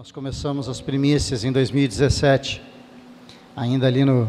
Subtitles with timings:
[0.00, 2.62] Nós começamos as primícias em 2017,
[3.54, 4.26] ainda ali no,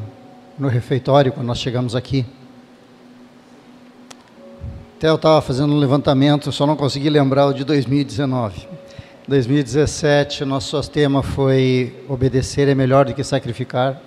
[0.60, 2.26] no refeitório, quando nós chegamos aqui.
[4.98, 8.68] Até eu estava fazendo um levantamento, só não consegui lembrar o de 2019.
[9.26, 13.98] 2017, nosso tema foi obedecer é melhor do que sacrificar.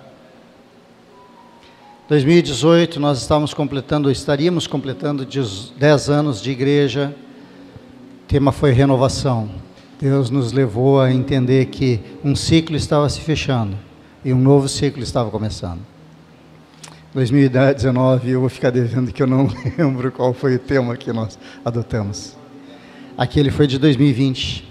[2.07, 7.15] 2018, nós estávamos completando, estaríamos completando 10 anos de igreja.
[8.23, 9.65] O tema foi renovação.
[9.99, 13.77] Deus nos levou a entender que um ciclo estava se fechando
[14.23, 15.79] e um novo ciclo estava começando.
[17.13, 21.39] 2019, eu vou ficar devendo que eu não lembro qual foi o tema que nós
[21.63, 22.35] adotamos.
[23.17, 24.67] Aquele foi de 2020.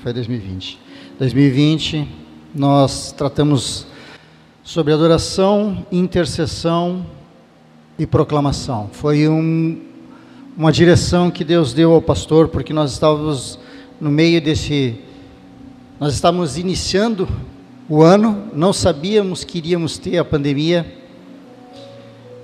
[0.00, 0.78] Foi 2020.
[1.18, 2.08] 2020,
[2.54, 3.86] nós tratamos
[4.62, 7.04] sobre adoração, intercessão
[7.98, 8.88] e proclamação.
[8.92, 9.80] Foi um,
[10.56, 13.58] uma direção que Deus deu ao pastor, porque nós estávamos
[14.02, 14.96] no meio desse.
[16.00, 17.28] Nós estávamos iniciando
[17.88, 20.84] o ano, não sabíamos que iríamos ter a pandemia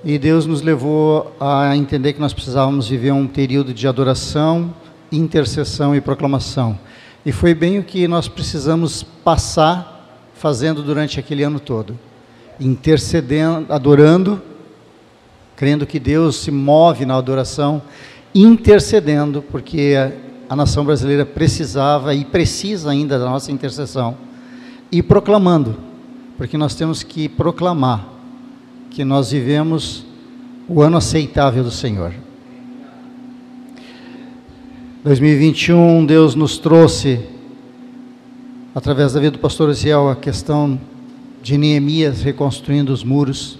[0.05, 4.73] e Deus nos levou a entender que nós precisávamos viver um período de adoração,
[5.11, 6.79] intercessão e proclamação.
[7.25, 11.99] E foi bem o que nós precisamos passar fazendo durante aquele ano todo.
[12.57, 14.41] Intercedendo, adorando,
[15.57, 17.81] crendo que Deus se move na adoração,
[18.33, 19.97] intercedendo, porque
[20.49, 24.17] a nação brasileira precisava e precisa ainda da nossa intercessão,
[24.91, 25.77] e proclamando,
[26.37, 28.09] porque nós temos que proclamar
[28.89, 30.03] que nós vivemos
[30.67, 32.13] o ano aceitável do Senhor.
[35.03, 37.19] 2021, Deus nos trouxe,
[38.73, 40.79] através da vida do pastor Eziel, a questão
[41.43, 43.59] de Neemias reconstruindo os muros.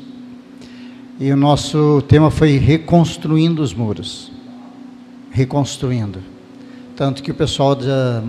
[1.19, 4.31] E o nosso tema foi reconstruindo os muros.
[5.31, 6.38] Reconstruindo.
[6.99, 8.21] Tanto que o pessoal da,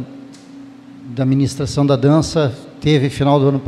[1.06, 3.60] da administração da dança teve, final do ano,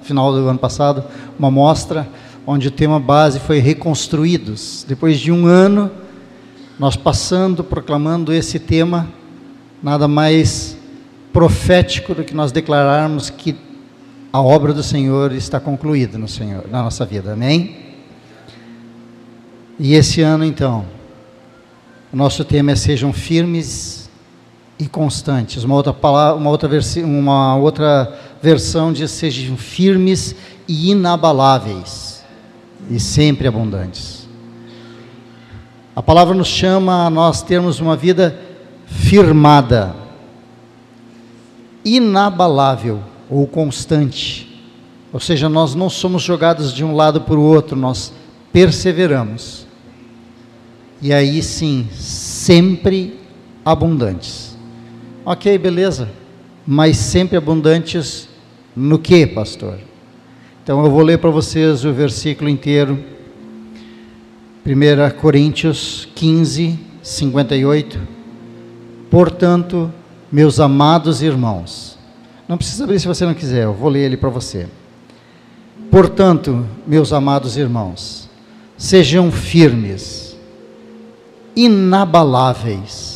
[0.00, 1.04] final do ano passado,
[1.38, 2.08] uma mostra
[2.46, 4.82] onde o tema base foi Reconstruídos.
[4.88, 5.90] Depois de um ano,
[6.78, 9.06] nós passando, proclamando esse tema,
[9.82, 10.74] nada mais
[11.34, 13.54] profético do que nós declararmos que
[14.32, 17.34] a obra do Senhor está concluída no Senhor, na nossa vida.
[17.34, 17.76] Amém?
[19.78, 20.86] E esse ano, então,
[22.10, 23.99] o nosso tema é sejam firmes
[24.80, 25.62] e constantes.
[25.62, 30.34] Uma outra palavra, uma outra, versi, uma outra versão diz sejam firmes
[30.66, 32.24] e inabaláveis
[32.90, 34.26] e sempre abundantes.
[35.94, 38.40] A palavra nos chama a nós termos uma vida
[38.86, 39.94] firmada,
[41.84, 44.48] inabalável ou constante.
[45.12, 48.12] Ou seja, nós não somos jogados de um lado para o outro, nós
[48.50, 49.66] perseveramos.
[51.02, 53.18] E aí sim, sempre
[53.64, 54.49] abundantes.
[55.24, 56.08] Ok, beleza.
[56.66, 58.28] Mas sempre abundantes
[58.74, 59.78] no que, pastor?
[60.62, 62.98] Então eu vou ler para vocês o versículo inteiro.
[64.64, 68.00] 1 Coríntios 15, 58.
[69.10, 69.92] Portanto,
[70.32, 71.98] meus amados irmãos,
[72.48, 74.68] não precisa abrir se você não quiser, eu vou ler ele para você.
[75.90, 78.30] Portanto, meus amados irmãos,
[78.78, 80.36] sejam firmes,
[81.56, 83.09] inabaláveis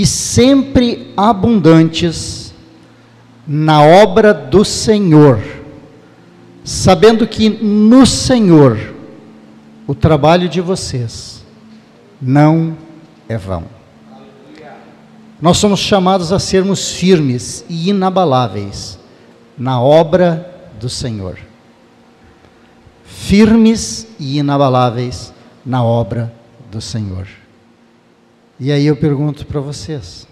[0.00, 2.54] e sempre abundantes
[3.46, 5.40] na obra do Senhor
[6.68, 8.94] sabendo que no Senhor
[9.86, 11.42] o trabalho de vocês
[12.20, 12.76] não
[13.26, 13.64] é vão.
[15.40, 18.98] Nós somos chamados a sermos firmes e inabaláveis
[19.56, 20.48] na obra
[20.78, 21.38] do Senhor.
[23.02, 25.32] Firmes e inabaláveis
[25.64, 26.30] na obra
[26.70, 27.26] do Senhor.
[28.60, 30.26] E aí eu pergunto para vocês,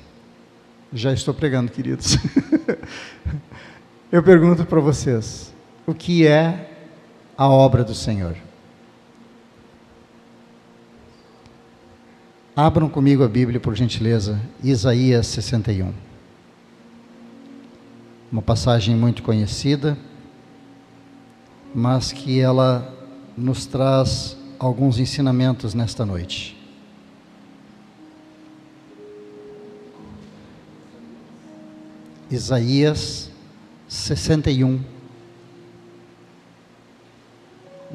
[0.93, 2.17] já estou pregando, queridos.
[4.11, 5.55] eu pergunto para vocês,
[5.87, 6.73] o que é
[7.39, 8.37] a obra do Senhor.
[12.57, 15.93] Abram comigo a Bíblia, por gentileza, Isaías 61.
[18.33, 19.97] Uma passagem muito conhecida,
[21.73, 22.93] mas que ela
[23.37, 26.56] nos traz alguns ensinamentos nesta noite.
[32.31, 33.31] Isaías
[33.89, 34.97] 61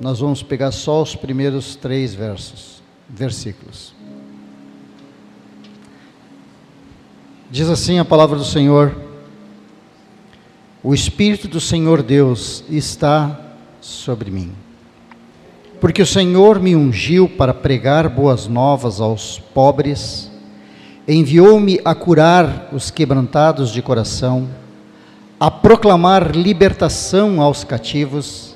[0.02, 3.94] nós vamos pegar só os primeiros três versos, versículos.
[7.52, 8.96] Diz assim a palavra do Senhor:
[10.82, 13.40] O Espírito do Senhor Deus está
[13.80, 14.54] sobre mim,
[15.80, 20.31] porque o Senhor me ungiu para pregar boas novas aos pobres,
[21.08, 24.48] enviou-me a curar os quebrantados de coração,
[25.40, 28.56] a proclamar libertação aos cativos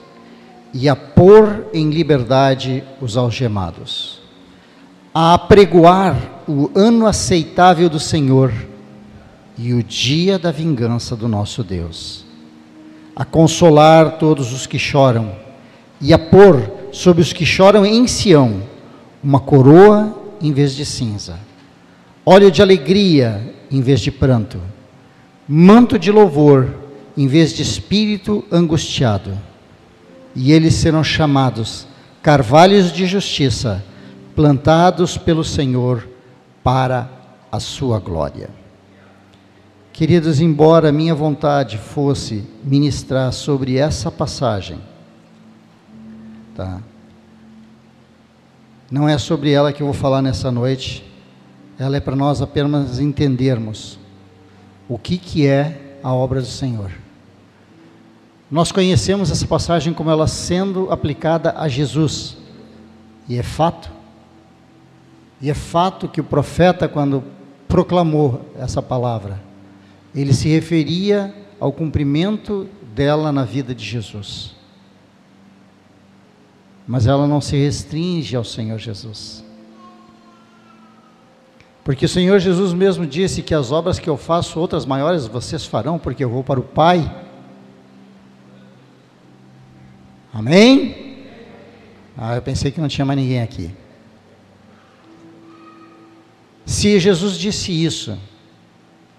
[0.73, 4.21] e a pôr em liberdade os algemados,
[5.13, 6.15] a apregoar
[6.47, 8.53] o ano aceitável do Senhor
[9.57, 12.25] e o dia da vingança do nosso Deus,
[13.15, 15.31] a consolar todos os que choram
[16.01, 18.61] e a pôr sobre os que choram em Sião
[19.23, 21.39] uma coroa em vez de cinza,
[22.25, 24.59] óleo de alegria em vez de pranto
[25.47, 26.73] manto de louvor
[27.15, 29.37] em vez de espírito angustiado.
[30.35, 31.87] E eles serão chamados
[32.21, 33.83] carvalhos de justiça,
[34.35, 36.07] plantados pelo Senhor
[36.63, 37.09] para
[37.51, 38.49] a sua glória.
[39.93, 44.77] Queridos, embora minha vontade fosse ministrar sobre essa passagem,
[46.53, 46.81] tá?
[48.91, 51.14] Não é sobre ela que eu vou falar nessa noite.
[51.77, 53.99] Ela é para nós apenas entendermos
[54.87, 56.91] o que, que é a obra do Senhor.
[58.49, 62.37] Nós conhecemos essa passagem como ela sendo aplicada a Jesus,
[63.27, 63.89] e é fato,
[65.41, 67.23] e é fato que o profeta, quando
[67.67, 69.41] proclamou essa palavra,
[70.13, 74.55] ele se referia ao cumprimento dela na vida de Jesus.
[76.87, 79.44] Mas ela não se restringe ao Senhor Jesus.
[81.85, 85.65] Porque o Senhor Jesus mesmo disse que as obras que eu faço, outras maiores vocês
[85.65, 87.15] farão, porque eu vou para o Pai.
[90.33, 91.19] Amém?
[92.17, 93.69] Ah, eu pensei que não tinha mais ninguém aqui.
[96.65, 98.17] Se Jesus disse isso,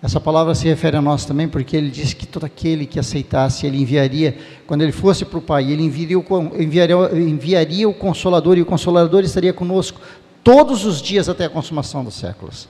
[0.03, 3.65] essa palavra se refere a nós também, porque ele disse que todo aquele que aceitasse,
[3.65, 4.37] ele enviaria,
[4.67, 8.67] quando ele fosse para o Pai, ele enviaria o, enviaria, enviaria o Consolador, e o
[8.67, 10.01] Consolador estaria conosco
[10.47, 12.69] todos os dias até a consumação dos séculos.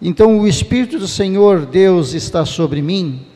[0.00, 3.26] Então, o Espírito do Senhor Deus está sobre mim.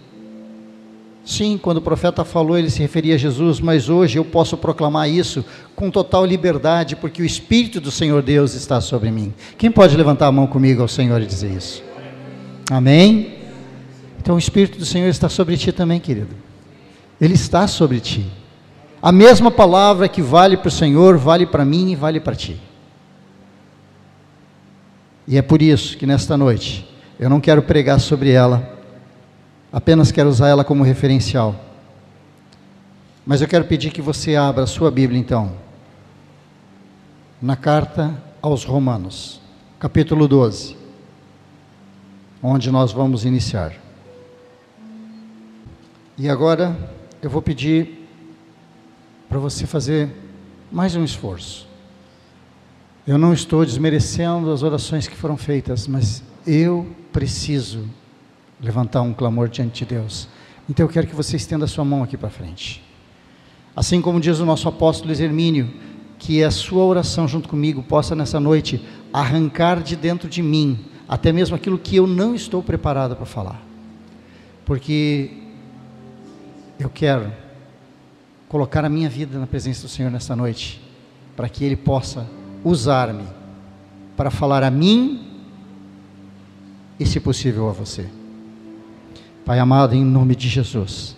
[1.23, 5.11] Sim, quando o profeta falou, ele se referia a Jesus, mas hoje eu posso proclamar
[5.11, 5.45] isso
[5.77, 9.35] com total liberdade, porque o Espírito do Senhor Deus está sobre mim.
[9.59, 11.83] Quem pode levantar a mão comigo ao Senhor e dizer isso?
[12.71, 13.35] Amém?
[14.19, 16.35] Então, o Espírito do Senhor está sobre ti também, querido.
[17.21, 18.25] Ele está sobre ti.
[19.03, 22.59] A mesma palavra que vale para o Senhor, vale para mim e vale para ti.
[25.27, 26.89] E é por isso que nesta noite
[27.19, 28.79] eu não quero pregar sobre ela,
[29.73, 31.55] apenas quero usar ela como referencial.
[33.25, 35.53] Mas eu quero pedir que você abra a sua Bíblia então,
[37.41, 39.41] na carta aos Romanos,
[39.79, 40.77] capítulo 12,
[42.43, 43.73] onde nós vamos iniciar.
[46.19, 46.77] E agora
[47.23, 48.09] eu vou pedir
[49.29, 50.11] para você fazer
[50.71, 51.72] mais um esforço.
[53.05, 57.85] Eu não estou desmerecendo as orações que foram feitas, mas eu preciso
[58.61, 60.29] levantar um clamor diante de Deus.
[60.71, 62.81] Então eu quero que você estenda a sua mão aqui para frente.
[63.75, 65.69] Assim como diz o nosso apóstolo Hermínio,
[66.17, 68.81] que a sua oração junto comigo possa nessa noite
[69.13, 73.61] arrancar de dentro de mim até mesmo aquilo que eu não estou preparado para falar.
[74.65, 75.31] Porque
[76.79, 77.33] eu quero
[78.49, 80.81] colocar a minha vida na presença do Senhor nessa noite,
[81.35, 82.27] para que Ele possa
[82.65, 83.25] usar-me
[84.17, 85.21] para falar a mim
[86.99, 88.07] e, se possível, a você.
[89.45, 91.17] Pai amado, em nome de Jesus,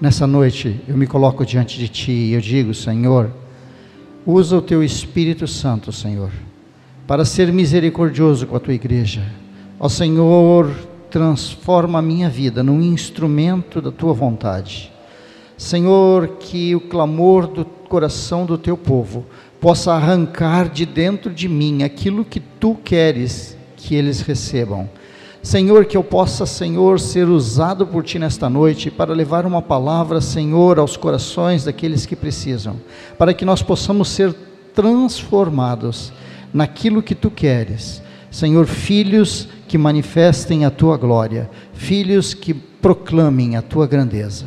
[0.00, 3.30] nessa noite eu me coloco diante de Ti e eu digo, Senhor,
[4.24, 6.30] usa o Teu Espírito Santo, Senhor,
[7.06, 9.22] para ser misericordioso com a Tua igreja.
[9.80, 10.72] Ó Senhor,
[11.10, 14.92] transforma a minha vida num instrumento da Tua vontade.
[15.56, 19.26] Senhor, que o clamor do coração do Teu povo
[19.60, 24.88] possa arrancar de dentro de mim aquilo que tu queres que eles recebam.
[25.42, 30.20] Senhor, que eu possa, Senhor, ser usado por ti nesta noite para levar uma palavra,
[30.20, 32.76] Senhor, aos corações daqueles que precisam,
[33.16, 34.34] para que nós possamos ser
[34.74, 36.12] transformados
[36.52, 38.02] naquilo que tu queres.
[38.30, 44.46] Senhor, filhos que manifestem a tua glória, filhos que proclamem a tua grandeza.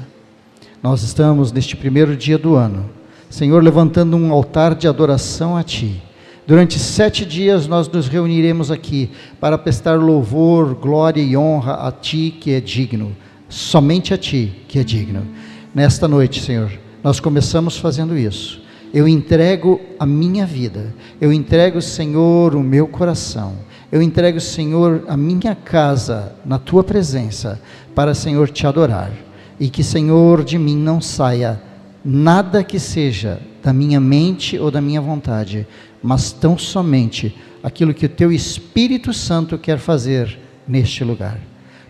[0.83, 3.00] Nós estamos neste primeiro dia do ano
[3.31, 6.03] Senhor, levantando um altar de adoração a Ti.
[6.45, 9.09] Durante sete dias nós nos reuniremos aqui
[9.39, 13.15] para prestar louvor, glória e honra a Ti que é digno,
[13.47, 15.25] somente a Ti que é digno.
[15.73, 16.69] Nesta noite, Senhor,
[17.01, 18.61] nós começamos fazendo isso.
[18.93, 23.53] Eu entrego a minha vida, eu entrego, Senhor, o meu coração,
[23.89, 27.61] eu entrego, Senhor, a minha casa na Tua presença,
[27.95, 29.09] para, Senhor, Te adorar.
[29.57, 31.70] E que, Senhor, de mim não saia
[32.03, 35.67] nada que seja da minha mente ou da minha vontade,
[36.01, 41.39] mas tão somente aquilo que o teu Espírito Santo quer fazer neste lugar.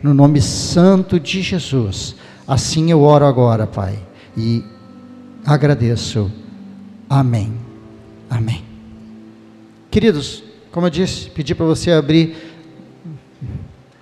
[0.04, 2.16] No nome santo de Jesus,
[2.52, 3.98] Assim eu oro agora, Pai,
[4.36, 4.62] e
[5.46, 6.30] agradeço.
[7.10, 7.54] Amém.
[8.30, 8.62] Amém.
[9.90, 12.36] Queridos, como eu disse, pedi para você abrir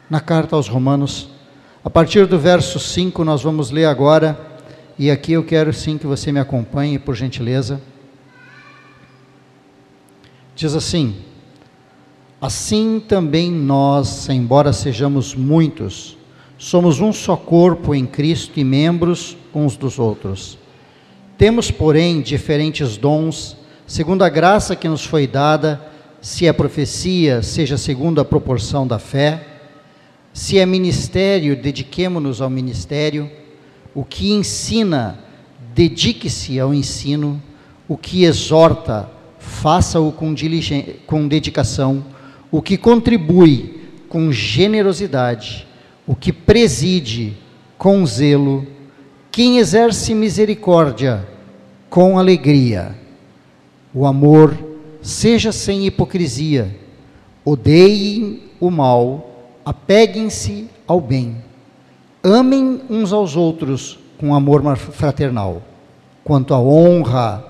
[0.10, 1.30] na carta aos Romanos.
[1.84, 4.49] A partir do verso 5 nós vamos ler agora,
[5.00, 7.80] e aqui eu quero sim que você me acompanhe, por gentileza.
[10.54, 11.16] Diz assim:
[12.42, 16.18] Assim também nós, embora sejamos muitos,
[16.58, 20.58] somos um só corpo em Cristo e membros uns dos outros.
[21.38, 23.56] Temos, porém, diferentes dons,
[23.88, 25.82] segundo a graça que nos foi dada,
[26.20, 29.48] se é profecia, seja segundo a proporção da fé,
[30.34, 33.39] se é ministério, dediquemo-nos ao ministério,
[33.94, 35.20] o que ensina,
[35.74, 37.42] dedique-se ao ensino,
[37.88, 40.36] o que exorta, faça-o com,
[41.08, 42.06] com dedicação,
[42.52, 45.68] o que contribui com generosidade,
[46.06, 47.38] o que preside
[47.78, 48.66] com zelo,
[49.32, 51.28] quem exerce misericórdia
[51.90, 52.96] com alegria.
[53.94, 54.58] O amor
[55.02, 56.76] seja sem hipocrisia,
[57.46, 61.38] odeiem o mal, apeguem-se ao bem,
[62.24, 65.62] amem uns aos outros com amor fraternal.
[66.24, 67.44] Quanto à honra,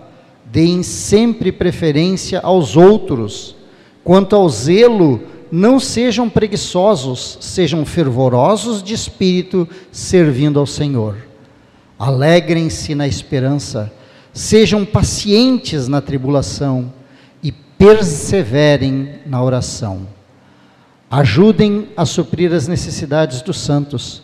[0.45, 3.55] deem sempre preferência aos outros.
[4.03, 5.21] Quanto ao zelo,
[5.51, 11.17] não sejam preguiçosos, sejam fervorosos de espírito, servindo ao Senhor.
[11.97, 13.91] Alegrem-se na esperança,
[14.33, 16.93] sejam pacientes na tribulação
[17.43, 20.07] e perseverem na oração.
[21.11, 24.23] Ajudem a suprir as necessidades dos santos,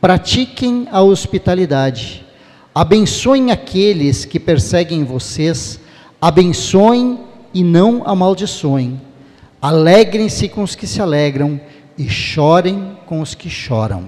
[0.00, 2.24] pratiquem a hospitalidade,
[2.74, 5.80] abençoem aqueles que perseguem vocês,
[6.20, 7.20] abençoem
[7.52, 9.00] e não amaldiçoem
[9.62, 11.60] Alegrem-se com os que se alegram
[11.98, 14.06] e chorem com os que choram.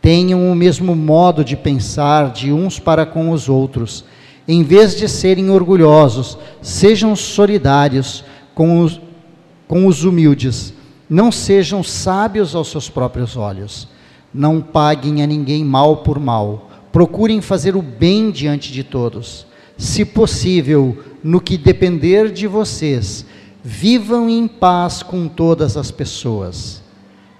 [0.00, 4.04] Tenham o mesmo modo de pensar de uns para com os outros.
[4.46, 8.24] Em vez de serem orgulhosos, sejam solidários
[8.54, 9.00] com os,
[9.66, 10.72] com os humildes.
[11.10, 13.88] Não sejam sábios aos seus próprios olhos.
[14.34, 16.68] Não paguem a ninguém mal por mal.
[16.92, 19.46] Procurem fazer o bem diante de todos.
[19.78, 23.24] Se possível, no que depender de vocês,
[23.66, 26.82] Vivam em paz com todas as pessoas.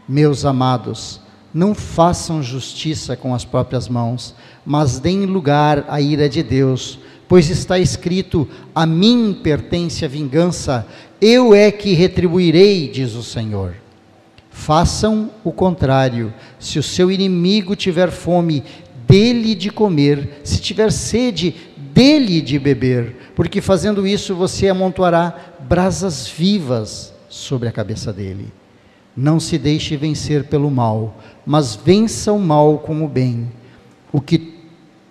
[0.09, 1.21] Meus amados,
[1.53, 4.35] não façam justiça com as próprias mãos,
[4.65, 6.99] mas deem lugar à ira de Deus,
[7.29, 10.87] pois está escrito: A mim pertence a vingança,
[11.21, 13.75] eu é que retribuirei, diz o Senhor.
[14.55, 16.33] Façam o contrário.
[16.61, 18.63] Se o seu inimigo tiver fome,
[19.07, 21.57] dele de comer, se tiver sede,
[21.93, 28.53] dele de beber, porque fazendo isso você amontoará brasas vivas sobre a cabeça dele.
[29.15, 33.51] Não se deixe vencer pelo mal, mas vença o mal com o bem.
[34.13, 34.55] O que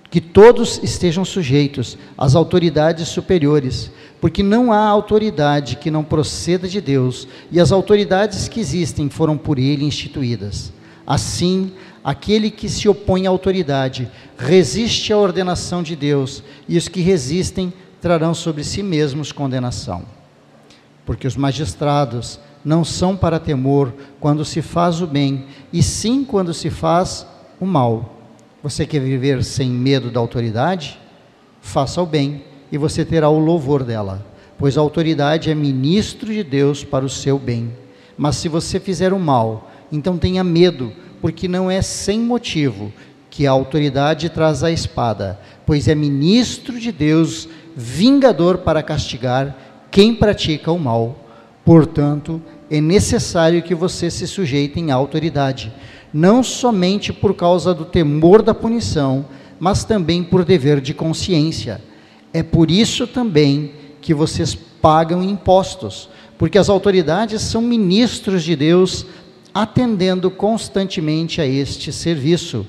[0.10, 3.92] que todos estejam sujeitos às autoridades superiores,
[4.24, 9.38] porque não há autoridade que não proceda de Deus, e as autoridades que existem foram
[9.38, 10.72] por ele instituídas.
[11.06, 17.02] Assim, aquele que se opõe à autoridade resiste à ordenação de Deus, e os que
[17.02, 20.06] resistem trarão sobre si mesmos condenação
[21.06, 26.54] porque os magistrados não são para temor quando se faz o bem, e sim quando
[26.54, 27.28] se faz
[27.60, 28.20] o mal.
[28.64, 30.98] Você quer viver sem medo da autoridade?
[31.60, 34.26] Faça o bem e você terá o louvor dela,
[34.58, 37.72] pois a autoridade é ministro de Deus para o seu bem.
[38.18, 42.92] Mas se você fizer o mal, então tenha medo, porque não é sem motivo
[43.30, 49.56] que a autoridade traz a espada, pois é ministro de Deus, vingador para castigar
[49.92, 51.16] quem pratica o mal.
[51.64, 55.72] Portanto, é necessário que você se sujeitem à autoridade,
[56.12, 59.28] não somente por causa do temor da punição,
[59.60, 61.93] mas também por dever de consciência.
[62.34, 63.72] É por isso também
[64.02, 69.06] que vocês pagam impostos, porque as autoridades são ministros de Deus,
[69.54, 72.66] atendendo constantemente a este serviço.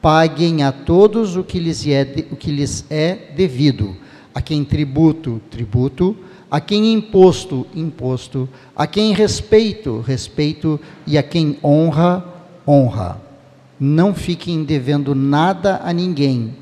[0.00, 3.96] Paguem a todos o que lhes é, o que lhes é devido,
[4.34, 6.16] a quem tributo, tributo,
[6.50, 12.24] a quem imposto, imposto, a quem respeito, respeito, e a quem honra,
[12.66, 13.20] honra.
[13.78, 16.54] Não fiquem devendo nada a ninguém,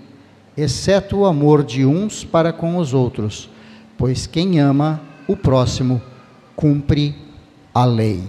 [0.57, 3.49] exceto o amor de uns para com os outros,
[3.97, 6.01] pois quem ama o próximo
[6.57, 7.15] cumpre
[7.75, 8.23] a lei.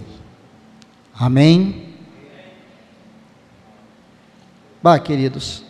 [1.14, 1.88] Amém?
[4.82, 5.64] Bah, queridos,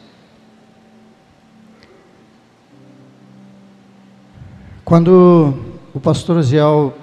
[4.85, 5.55] quando
[5.95, 6.95] o pastor Ziel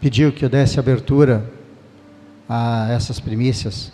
[0.00, 1.50] pediu que eu desse abertura
[2.48, 3.92] a essas primícias.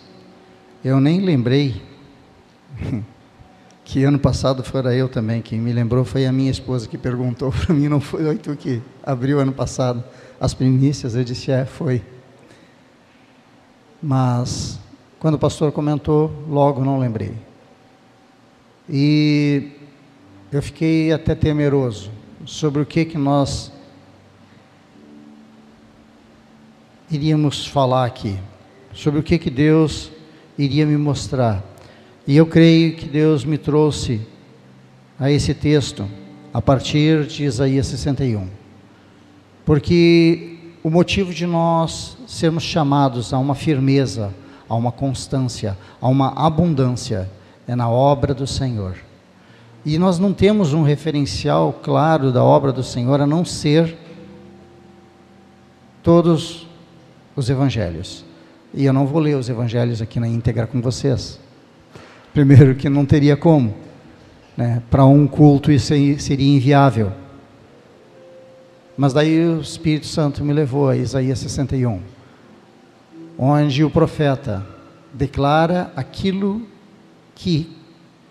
[0.83, 1.81] Eu nem lembrei
[3.83, 5.41] que ano passado fora eu também.
[5.41, 8.81] Quem me lembrou foi a minha esposa que perguntou para mim, não foi tu que
[9.03, 10.03] abriu ano passado
[10.39, 11.15] as primícias?
[11.15, 12.01] Eu disse, é, foi.
[14.01, 14.79] Mas,
[15.19, 17.33] quando o pastor comentou, logo não lembrei.
[18.89, 19.71] E
[20.51, 22.11] eu fiquei até temeroso
[22.45, 23.71] sobre o que, que nós
[27.09, 28.37] iríamos falar aqui,
[28.93, 30.11] sobre o que, que Deus
[30.57, 31.70] iria me mostrar.
[32.27, 34.21] E eu creio que Deus me trouxe
[35.19, 36.07] a esse texto
[36.53, 38.47] a partir de Isaías 61.
[39.65, 44.33] Porque o motivo de nós sermos chamados a uma firmeza,
[44.67, 47.29] a uma constância, a uma abundância
[47.67, 48.95] é na obra do Senhor.
[49.83, 53.97] E nós não temos um referencial claro da obra do Senhor a não ser
[56.03, 56.67] todos
[57.35, 58.23] os evangelhos.
[58.73, 61.39] E eu não vou ler os evangelhos aqui na íntegra com vocês.
[62.33, 63.73] Primeiro, que não teria como.
[64.55, 64.81] Né?
[64.89, 67.11] Para um culto isso seria inviável.
[68.97, 72.01] Mas daí o Espírito Santo me levou a Isaías 61,
[73.37, 74.65] onde o profeta
[75.13, 76.67] declara aquilo
[77.35, 77.75] que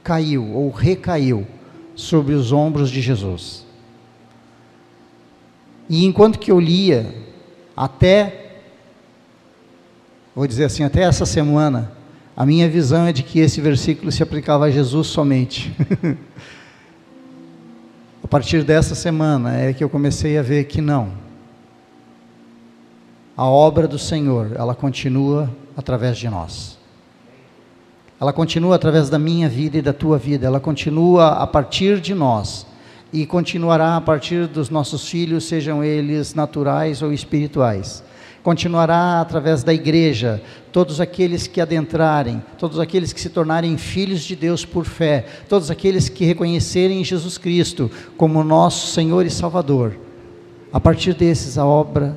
[0.02, 1.47] caiu ou recaiu
[1.95, 3.66] sobre os ombros de Jesus.
[5.88, 7.12] E enquanto que eu lia,
[7.76, 8.61] até,
[10.35, 11.92] vou dizer assim, até essa semana,
[12.40, 15.76] a minha visão é de que esse versículo se aplicava a Jesus somente.
[18.25, 21.12] a partir dessa semana é que eu comecei a ver que não.
[23.37, 26.78] A obra do Senhor, ela continua através de nós.
[28.18, 32.14] Ela continua através da minha vida e da tua vida, ela continua a partir de
[32.14, 32.66] nós
[33.12, 38.02] e continuará a partir dos nossos filhos, sejam eles naturais ou espirituais
[38.42, 40.42] continuará através da igreja,
[40.73, 45.70] todos aqueles que adentrarem, todos aqueles que se tornarem filhos de Deus por fé, todos
[45.70, 49.99] aqueles que reconhecerem Jesus Cristo como nosso Senhor e Salvador.
[50.73, 52.17] A partir desses, a obra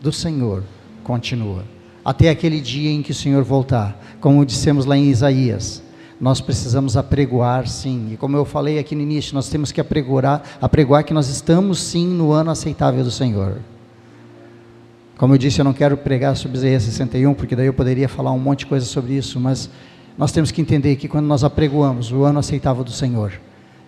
[0.00, 0.62] do Senhor
[1.02, 1.64] continua,
[2.04, 5.82] até aquele dia em que o Senhor voltar, como dissemos lá em Isaías.
[6.20, 10.42] Nós precisamos apregoar, sim, e como eu falei aqui no início, nós temos que apregoar,
[10.60, 13.56] apregoar que nós estamos sim no ano aceitável do Senhor.
[15.22, 18.32] Como eu disse, eu não quero pregar sobre Isaías 61, porque daí eu poderia falar
[18.32, 19.70] um monte de coisa sobre isso, mas
[20.18, 23.32] nós temos que entender que quando nós apregoamos o ano aceitável do Senhor,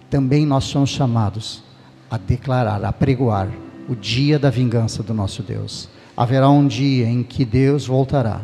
[0.08, 1.64] também nós somos chamados
[2.08, 3.48] a declarar, a pregoar
[3.88, 5.88] o dia da vingança do nosso Deus.
[6.16, 8.42] Haverá um dia em que Deus voltará.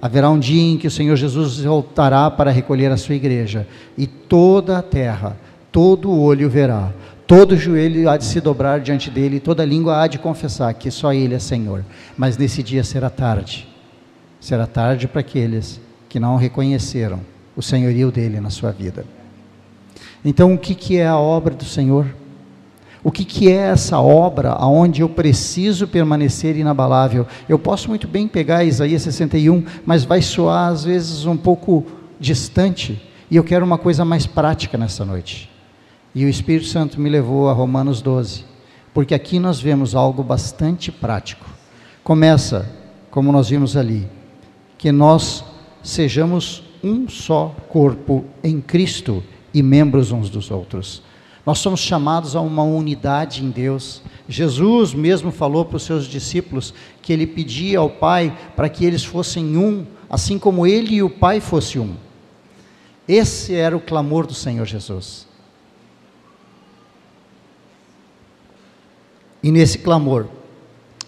[0.00, 4.06] Haverá um dia em que o Senhor Jesus voltará para recolher a sua igreja e
[4.06, 5.36] toda a terra,
[5.70, 6.90] todo olho verá
[7.30, 11.12] todo joelho há de se dobrar diante dele, toda língua há de confessar que só
[11.12, 11.84] ele é Senhor.
[12.18, 13.68] Mas nesse dia será tarde.
[14.40, 17.20] Será tarde para aqueles que não reconheceram
[17.54, 19.04] o senhorio dele na sua vida.
[20.24, 22.04] Então, o que, que é a obra do Senhor?
[23.04, 27.28] O que, que é essa obra aonde eu preciso permanecer inabalável?
[27.48, 31.86] Eu posso muito bem pegar Isaías 61, mas vai soar às vezes um pouco
[32.18, 35.49] distante, e eu quero uma coisa mais prática nessa noite.
[36.14, 38.44] E o Espírito Santo me levou a Romanos 12,
[38.92, 41.46] porque aqui nós vemos algo bastante prático.
[42.02, 42.68] Começa,
[43.10, 44.08] como nós vimos ali,
[44.76, 45.44] que nós
[45.82, 49.22] sejamos um só corpo em Cristo
[49.54, 51.02] e membros uns dos outros.
[51.46, 54.02] Nós somos chamados a uma unidade em Deus.
[54.28, 59.04] Jesus mesmo falou para os seus discípulos que ele pedia ao Pai para que eles
[59.04, 61.94] fossem um, assim como ele e o Pai fossem um.
[63.08, 65.29] Esse era o clamor do Senhor Jesus.
[69.42, 70.26] E nesse clamor,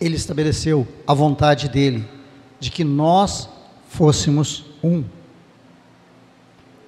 [0.00, 2.04] ele estabeleceu a vontade dele
[2.58, 3.48] de que nós
[3.88, 5.04] fôssemos um.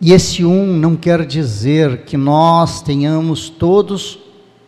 [0.00, 4.18] E esse um não quer dizer que nós tenhamos todos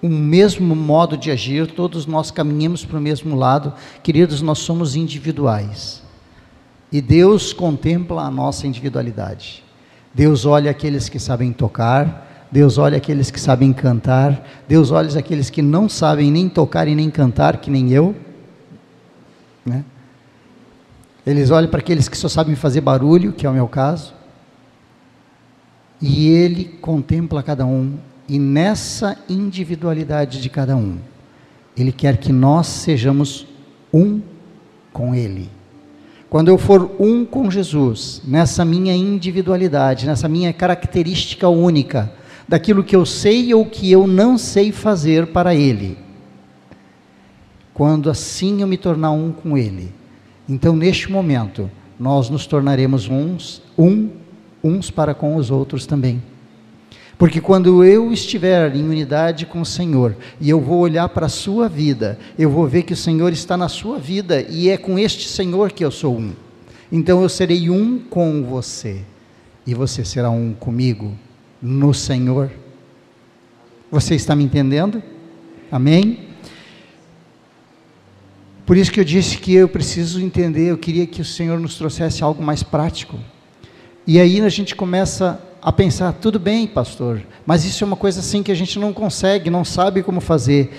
[0.02, 3.72] o mesmo modo de agir, todos nós caminhamos para o mesmo lado.
[4.02, 6.02] Queridos, nós somos individuais.
[6.92, 9.64] E Deus contempla a nossa individualidade.
[10.14, 15.50] Deus olha aqueles que sabem tocar, Deus olha aqueles que sabem cantar, Deus olha aqueles
[15.50, 18.14] que não sabem nem tocar e nem cantar, que nem eu.
[19.64, 19.84] Né?
[21.26, 24.14] Eles olham para aqueles que só sabem fazer barulho, que é o meu caso.
[26.00, 27.94] E Ele contempla cada um,
[28.28, 30.98] e nessa individualidade de cada um,
[31.76, 33.46] Ele quer que nós sejamos
[33.92, 34.20] um
[34.92, 35.50] com Ele.
[36.28, 42.12] Quando eu for um com Jesus, nessa minha individualidade, nessa minha característica única,
[42.48, 45.98] daquilo que eu sei ou que eu não sei fazer para Ele.
[47.74, 49.92] Quando assim eu me tornar um com Ele,
[50.48, 54.10] então neste momento nós nos tornaremos uns, um,
[54.62, 56.22] uns para com os outros também.
[57.18, 61.30] Porque quando eu estiver em unidade com o Senhor e eu vou olhar para a
[61.30, 64.98] sua vida, eu vou ver que o Senhor está na sua vida e é com
[64.98, 66.32] este Senhor que eu sou um.
[66.92, 69.00] Então eu serei um com você
[69.66, 71.14] e você será um comigo
[71.60, 72.50] no Senhor.
[73.90, 75.02] Você está me entendendo?
[75.70, 76.26] Amém?
[78.66, 81.76] Por isso que eu disse que eu preciso entender, eu queria que o Senhor nos
[81.76, 83.16] trouxesse algo mais prático.
[84.04, 88.20] E aí a gente começa a pensar, tudo bem, pastor, mas isso é uma coisa
[88.20, 90.72] assim que a gente não consegue, não sabe como fazer.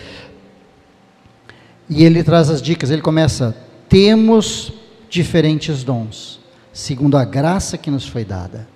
[1.90, 3.56] E ele traz as dicas, ele começa:
[3.88, 4.74] temos
[5.10, 6.40] diferentes dons,
[6.74, 8.68] segundo a graça que nos foi dada.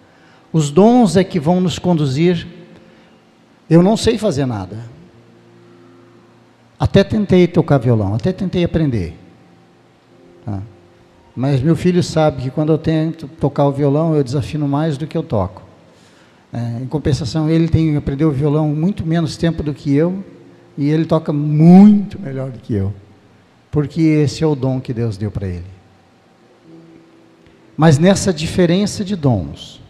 [0.53, 2.47] Os dons é que vão nos conduzir.
[3.69, 4.77] Eu não sei fazer nada.
[6.79, 9.15] Até tentei tocar violão, até tentei aprender.
[10.45, 10.61] Tá?
[11.35, 15.07] Mas meu filho sabe que quando eu tento tocar o violão, eu desafino mais do
[15.07, 15.61] que eu toco.
[16.51, 20.23] É, em compensação, ele tem aprendeu o violão muito menos tempo do que eu
[20.77, 22.93] e ele toca muito melhor do que eu,
[23.69, 25.65] porque esse é o dom que Deus deu para ele.
[27.77, 29.80] Mas nessa diferença de dons,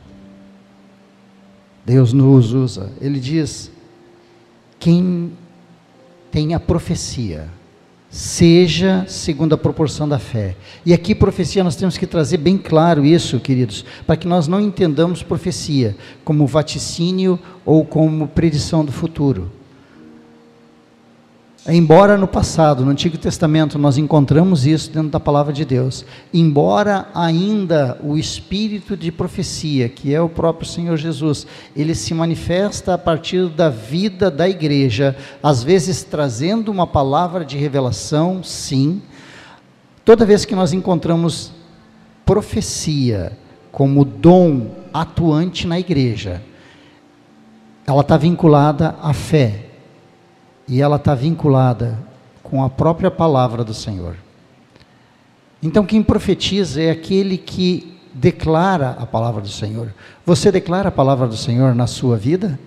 [1.92, 2.90] Deus nos usa.
[3.02, 3.70] Ele diz:
[4.80, 5.34] quem
[6.32, 7.50] tem a profecia,
[8.10, 10.56] seja segundo a proporção da fé.
[10.86, 14.62] E aqui, profecia, nós temos que trazer bem claro isso, queridos, para que nós não
[14.62, 19.52] entendamos profecia como vaticínio ou como predição do futuro.
[21.68, 27.08] Embora no passado, no Antigo Testamento, nós encontramos isso dentro da palavra de Deus, embora
[27.14, 31.46] ainda o espírito de profecia, que é o próprio Senhor Jesus,
[31.76, 37.60] ele se manifesta a partir da vida da igreja, às vezes trazendo uma palavra de
[37.60, 39.00] revelação, sim.
[40.04, 41.52] Toda vez que nós encontramos
[42.26, 43.38] profecia
[43.72, 46.42] como dom atuante na igreja,
[47.86, 49.71] ela está vinculada à fé
[50.72, 52.00] e ela está vinculada
[52.42, 54.16] com a própria palavra do Senhor.
[55.62, 59.94] Então, quem profetiza é aquele que declara a palavra do Senhor.
[60.26, 62.58] Você declara a palavra do Senhor na sua vida?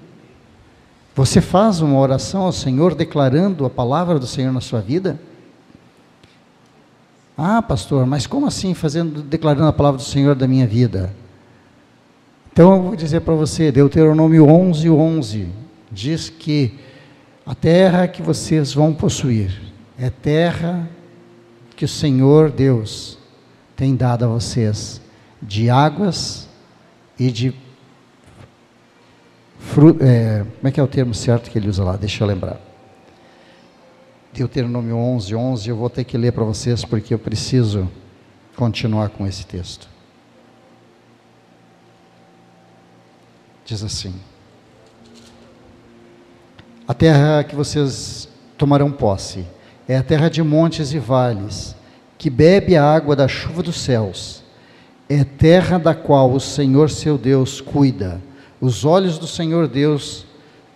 [1.15, 5.19] Você faz uma oração ao Senhor declarando a palavra do Senhor na sua vida?
[7.39, 11.11] Ah, pastor, mas como assim fazendo, declarando a palavra do Senhor da minha vida?
[12.53, 15.49] Então eu vou dizer para você, Deuteronômio 11, 11,
[15.91, 16.85] diz que
[17.47, 19.61] a terra que vocês vão possuir
[19.99, 20.89] é terra
[21.77, 23.19] que o Senhor Deus
[23.77, 25.01] tem dado a vocês
[25.43, 26.49] de águas
[27.19, 27.55] e de.
[30.01, 31.97] É, como é que é o termo certo que ele usa lá?
[31.97, 32.61] Deixa eu lembrar.
[34.33, 37.89] Deuteronômio 11, 11, eu vou ter que ler para vocês porque eu preciso
[38.57, 39.89] continuar com esse texto.
[43.65, 44.15] Diz assim:
[46.87, 49.47] a terra que vocês tomarão posse
[49.89, 51.75] é a terra de montes e vales,
[52.19, 54.43] que bebe a água da chuva dos céus.
[55.09, 58.21] É terra da qual o Senhor seu Deus cuida.
[58.61, 60.27] Os olhos do Senhor Deus,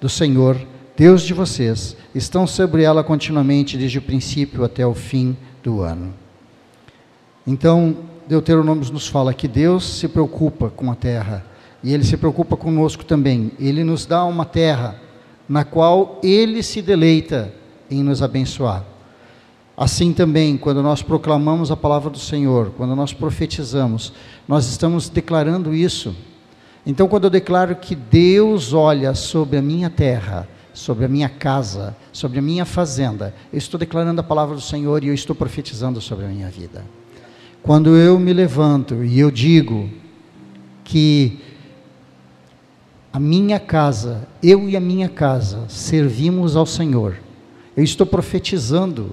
[0.01, 0.59] do Senhor,
[0.97, 6.13] Deus de vocês, estão sobre ela continuamente desde o princípio até o fim do ano.
[7.47, 11.45] Então, Deuteronômio nos fala que Deus se preocupa com a terra
[11.83, 13.53] e ele se preocupa conosco também.
[13.59, 15.01] Ele nos dá uma terra
[15.49, 17.53] na qual Ele se deleita
[17.91, 18.85] em nos abençoar.
[19.77, 24.13] Assim também, quando nós proclamamos a palavra do Senhor, quando nós profetizamos,
[24.47, 26.15] nós estamos declarando isso.
[26.85, 31.97] Então, quando eu declaro que Deus olha sobre a minha terra, sobre a minha casa,
[32.13, 36.01] sobre a minha fazenda, eu estou declarando a palavra do Senhor e eu estou profetizando
[36.01, 36.85] sobre a minha vida.
[37.63, 39.89] Quando eu me levanto e eu digo
[40.83, 41.39] que
[43.19, 47.17] a minha casa, eu e a minha casa, servimos ao Senhor.
[47.77, 49.11] Eu estou profetizando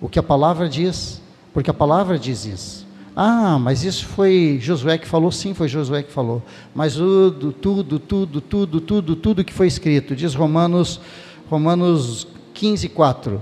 [0.00, 1.22] o que a palavra diz,
[1.54, 2.84] porque a palavra diz isso.
[3.14, 5.30] Ah, mas isso foi Josué que falou?
[5.30, 6.42] Sim, foi Josué que falou.
[6.74, 11.00] Mas tudo, tudo, tudo, tudo, tudo, tudo que foi escrito, diz Romanos,
[11.48, 13.40] Romanos 15, 4.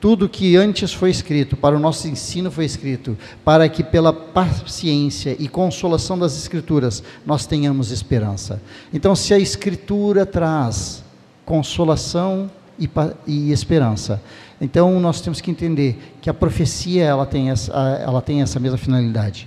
[0.00, 5.36] Tudo que antes foi escrito, para o nosso ensino foi escrito, para que pela paciência
[5.38, 8.62] e consolação das Escrituras nós tenhamos esperança.
[8.94, 11.04] Então, se a Escritura traz
[11.44, 12.88] consolação e,
[13.26, 14.22] e esperança,
[14.58, 18.78] então nós temos que entender que a profecia ela tem essa, ela tem essa mesma
[18.78, 19.46] finalidade.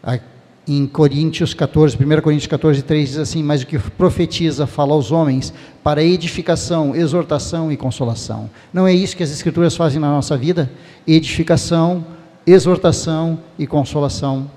[0.00, 0.20] A,
[0.68, 5.10] em Coríntios 14, 1 Coríntios 14, 3 diz assim: Mas o que profetiza fala aos
[5.10, 5.52] homens
[5.82, 8.50] para edificação, exortação e consolação.
[8.72, 10.70] Não é isso que as Escrituras fazem na nossa vida?
[11.06, 12.04] Edificação,
[12.46, 14.50] exortação e consolação.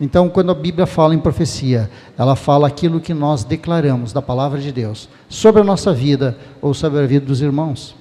[0.00, 4.60] Então, quando a Bíblia fala em profecia, ela fala aquilo que nós declaramos da palavra
[4.60, 7.94] de Deus sobre a nossa vida ou sobre a vida dos irmãos.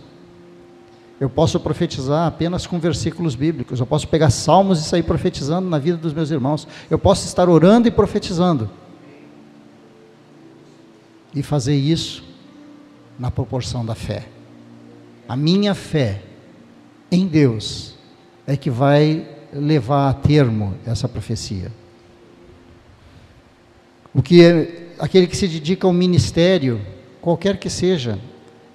[1.20, 5.80] Eu posso profetizar apenas com versículos bíblicos, eu posso pegar salmos e sair profetizando na
[5.80, 8.70] vida dos meus irmãos, eu posso estar orando e profetizando.
[11.34, 12.24] E fazer isso
[13.18, 14.28] na proporção da fé.
[15.28, 16.22] A minha fé
[17.12, 17.96] em Deus
[18.46, 21.72] é que vai levar a termo essa profecia.
[24.14, 26.82] O que é, aquele que se dedica ao ministério,
[27.22, 28.20] qualquer que seja,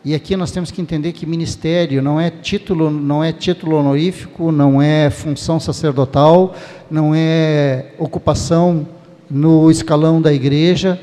[0.03, 4.51] e aqui nós temos que entender que ministério não é título, não é título honorífico,
[4.51, 6.55] não é função sacerdotal,
[6.91, 8.89] não é ocupação
[9.31, 10.99] no escalão da igreja.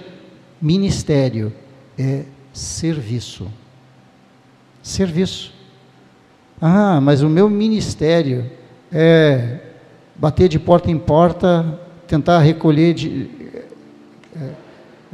[0.59, 1.53] Ministério
[1.97, 3.47] é serviço.
[4.81, 5.53] Serviço.
[6.59, 8.49] Ah, mas o meu ministério
[8.91, 9.59] é
[10.15, 13.29] bater de porta em porta, tentar recolher de,
[14.35, 14.49] é,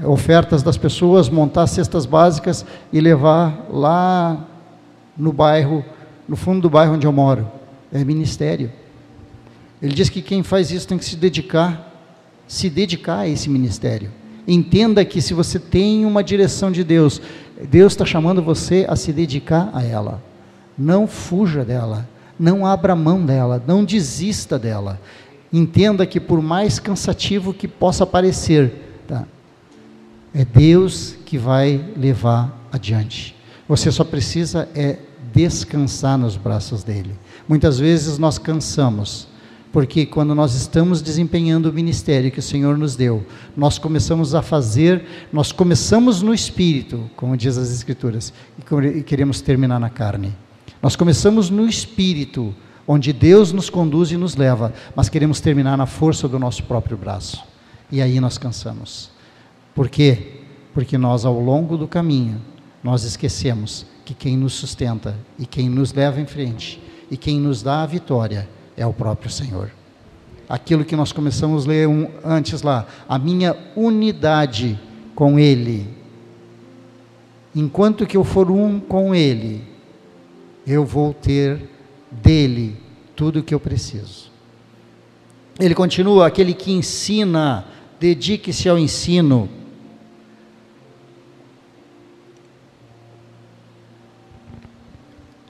[0.02, 4.48] ofertas das pessoas, montar cestas básicas e levar lá
[5.18, 5.86] no bairro,
[6.28, 7.48] no fundo do bairro onde eu moro.
[7.92, 8.72] É ministério.
[9.82, 11.92] Ele diz que quem faz isso tem que se dedicar,
[12.48, 14.10] se dedicar a esse ministério.
[14.48, 17.22] Entenda que se você tem uma direção de Deus,
[17.70, 20.22] Deus está chamando você a se dedicar a ela.
[20.78, 22.08] Não fuja dela,
[22.40, 25.00] não abra mão dela, não desista dela.
[25.52, 29.26] Entenda que por mais cansativo que possa parecer, tá?
[30.34, 33.36] É Deus que vai levar adiante.
[33.68, 34.98] Você só precisa é
[35.34, 37.16] descansar nos braços dele.
[37.48, 39.28] Muitas vezes nós cansamos,
[39.72, 43.26] porque quando nós estamos desempenhando o ministério que o Senhor nos deu,
[43.58, 48.34] nós começamos a fazer, nós começamos no espírito, como diz as escrituras,
[48.96, 50.34] e queremos terminar na carne.
[50.82, 52.54] Nós começamos no espírito,
[52.88, 56.98] onde Deus nos conduz e nos leva, mas queremos terminar na força do nosso próprio
[56.98, 57.44] braço.
[57.92, 59.13] E aí nós cansamos.
[59.74, 60.42] Por quê?
[60.74, 62.42] Porque nós, ao longo do caminho,
[62.84, 67.62] nós esquecemos que quem nos sustenta e quem nos leva em frente e quem nos
[67.62, 69.72] dá a vitória é o próprio Senhor.
[70.50, 74.80] Aquilo que nós começamos a ler um, antes lá, a minha unidade
[75.16, 75.88] com Ele.
[77.56, 79.64] Enquanto que eu for um com Ele,
[80.66, 81.70] eu vou ter
[82.12, 82.76] dele
[83.16, 84.32] tudo o que eu preciso.
[85.60, 87.66] Ele continua: aquele que ensina,
[88.00, 89.48] dedique-se ao ensino.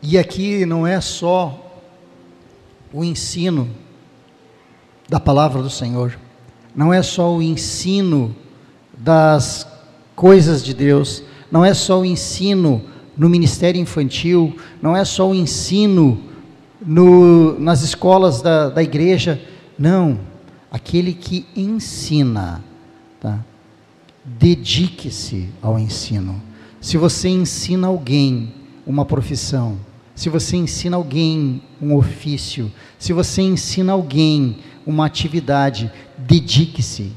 [0.06, 1.82] E aqui não é só
[2.92, 3.70] o ensino
[5.08, 6.20] da palavra do Senhor,
[6.76, 8.36] não é só o ensino
[8.98, 9.66] das
[10.14, 12.84] coisas de Deus, não é só o ensino
[13.16, 16.22] no ministério infantil, não é só o ensino
[16.86, 19.42] no, nas escolas da, da igreja,
[19.80, 20.20] não,
[20.70, 22.62] aquele que ensina,
[23.22, 23.40] tá?
[24.26, 26.42] dedique-se ao ensino.
[26.82, 28.54] Se você ensina alguém
[28.86, 29.78] uma profissão,
[30.16, 37.12] se você ensina alguém um ofício, se você ensina alguém uma atividade, dedique-se.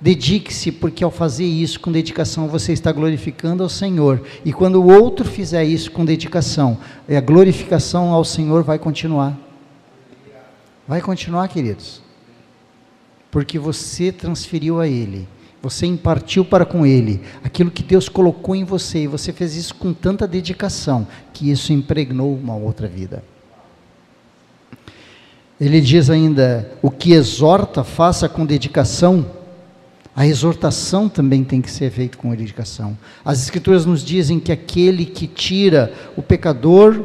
[0.00, 4.22] Dedique-se, porque ao fazer isso com dedicação, você está glorificando ao Senhor.
[4.44, 6.78] E quando o outro fizer isso com dedicação,
[7.08, 9.38] a glorificação ao Senhor vai continuar.
[10.86, 12.02] Vai continuar, queridos.
[13.30, 15.26] Porque você transferiu a Ele
[15.64, 19.74] você impartiu para com ele aquilo que Deus colocou em você e você fez isso
[19.74, 23.24] com tanta dedicação que isso impregnou uma outra vida.
[25.58, 29.24] Ele diz ainda: o que exorta, faça com dedicação.
[30.14, 32.96] A exortação também tem que ser feita com dedicação.
[33.24, 37.02] As Escrituras nos dizem que aquele que tira o pecador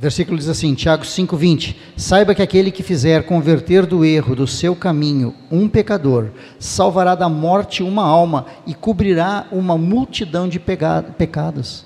[0.00, 4.76] Versículo diz assim, Tiago 5,20: Saiba que aquele que fizer converter do erro do seu
[4.76, 11.84] caminho um pecador, salvará da morte uma alma e cobrirá uma multidão de pecados.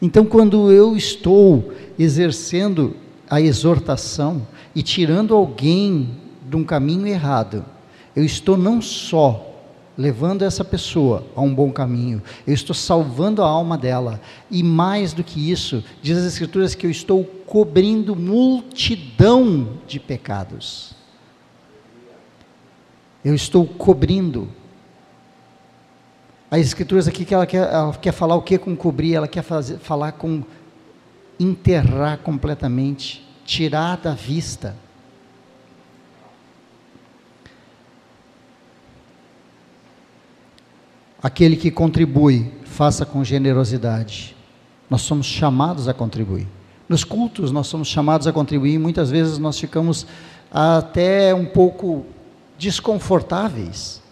[0.00, 2.96] Então, quando eu estou exercendo
[3.30, 4.44] a exortação
[4.74, 6.10] e tirando alguém
[6.50, 7.64] de um caminho errado,
[8.16, 9.51] eu estou não só
[9.96, 15.12] levando essa pessoa a um bom caminho, eu estou salvando a alma dela, e mais
[15.12, 20.94] do que isso, diz as Escrituras que eu estou cobrindo multidão de pecados.
[23.24, 24.48] Eu estou cobrindo.
[26.50, 29.42] As Escrituras aqui que ela quer, ela quer falar o que com cobrir, ela quer
[29.42, 30.42] fazer, falar com
[31.38, 34.76] enterrar completamente, tirar da vista.
[41.22, 44.34] Aquele que contribui, faça com generosidade.
[44.90, 46.48] Nós somos chamados a contribuir.
[46.88, 48.78] Nos cultos, nós somos chamados a contribuir.
[48.78, 50.04] Muitas vezes nós ficamos
[50.50, 52.04] até um pouco
[52.58, 54.02] desconfortáveis.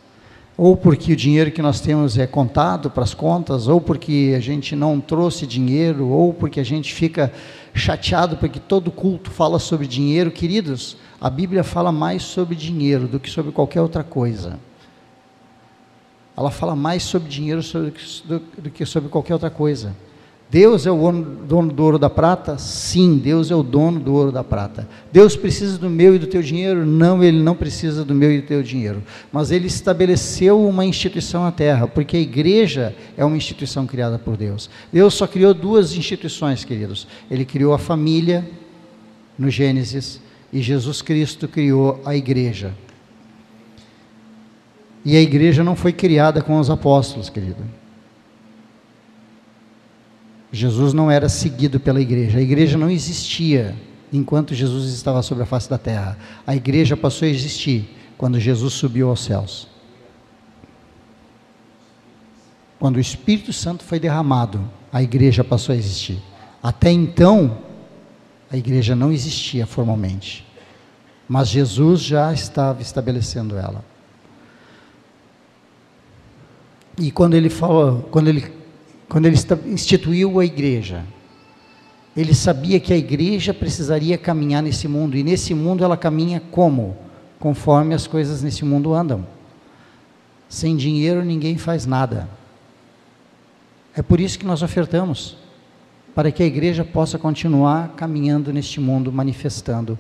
[0.57, 4.41] Ou porque o dinheiro que nós temos é contado para as contas, ou porque a
[4.41, 7.33] gente não trouxe dinheiro, ou porque a gente fica
[7.75, 10.31] chateado porque todo culto fala sobre dinheiro.
[10.31, 14.59] Queridos, a Bíblia fala mais sobre dinheiro do que sobre qualquer outra coisa.
[16.37, 17.61] Ela fala mais sobre dinheiro
[18.61, 19.95] do que sobre qualquer outra coisa.
[20.51, 21.13] Deus é o
[21.47, 22.59] dono do ouro da prata?
[22.59, 24.89] Sim, Deus é o dono do ouro da prata.
[25.13, 26.85] Deus precisa do meu e do teu dinheiro?
[26.85, 29.01] Não, ele não precisa do meu e do teu dinheiro.
[29.33, 34.37] Mas ele estabeleceu uma instituição na terra, porque a igreja é uma instituição criada por
[34.37, 34.69] Deus.
[34.93, 37.07] Deus só criou duas instituições, queridos.
[37.31, 38.45] Ele criou a família
[39.39, 40.21] no Gênesis
[40.53, 42.75] e Jesus Cristo criou a igreja.
[45.05, 47.65] E a igreja não foi criada com os apóstolos, querido.
[50.53, 53.75] Jesus não era seguido pela igreja, a igreja não existia
[54.13, 56.19] enquanto Jesus estava sobre a face da terra.
[56.47, 59.69] A igreja passou a existir quando Jesus subiu aos céus.
[62.79, 66.21] Quando o Espírito Santo foi derramado, a igreja passou a existir.
[66.63, 67.59] Até então,
[68.51, 70.47] a igreja não existia formalmente.
[71.29, 73.85] Mas Jesus já estava estabelecendo ela.
[77.01, 78.61] E quando ele fala, quando ele
[79.11, 79.37] quando ele
[79.67, 81.05] instituiu a igreja,
[82.17, 86.97] ele sabia que a igreja precisaria caminhar nesse mundo, e nesse mundo ela caminha como?
[87.41, 89.27] Conforme as coisas nesse mundo andam.
[90.49, 92.29] Sem dinheiro ninguém faz nada.
[93.97, 95.37] É por isso que nós ofertamos,
[96.15, 99.99] para que a igreja possa continuar caminhando neste mundo, manifestando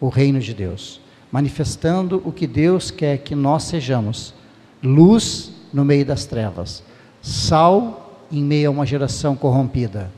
[0.00, 4.34] o reino de Deus, manifestando o que Deus quer que nós sejamos:
[4.82, 6.82] luz no meio das trevas,
[7.20, 10.10] sal em meio a uma geração corrompida.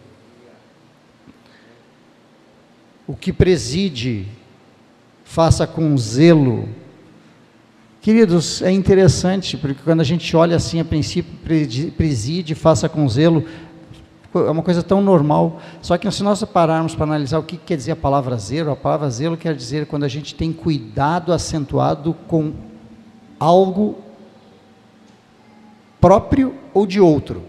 [3.06, 4.26] O que preside,
[5.24, 6.68] faça com zelo.
[8.00, 11.32] Queridos, é interessante, porque quando a gente olha assim, a princípio,
[11.96, 13.44] preside, faça com zelo,
[14.34, 15.60] é uma coisa tão normal.
[15.80, 18.76] Só que se nós pararmos para analisar o que quer dizer a palavra zelo, a
[18.76, 22.52] palavra zelo quer dizer quando a gente tem cuidado acentuado com
[23.38, 24.03] algo
[26.04, 27.42] próprio ou de outro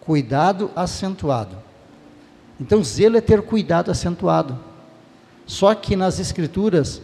[0.00, 1.56] cuidado acentuado.
[2.60, 4.56] Então, zelo é ter cuidado acentuado.
[5.44, 7.02] Só que nas Escrituras,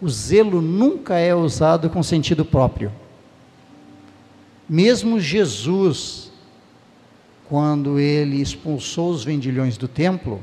[0.00, 2.92] o zelo nunca é usado com sentido próprio.
[4.68, 6.30] Mesmo Jesus,
[7.48, 10.40] quando ele expulsou os vendilhões do templo,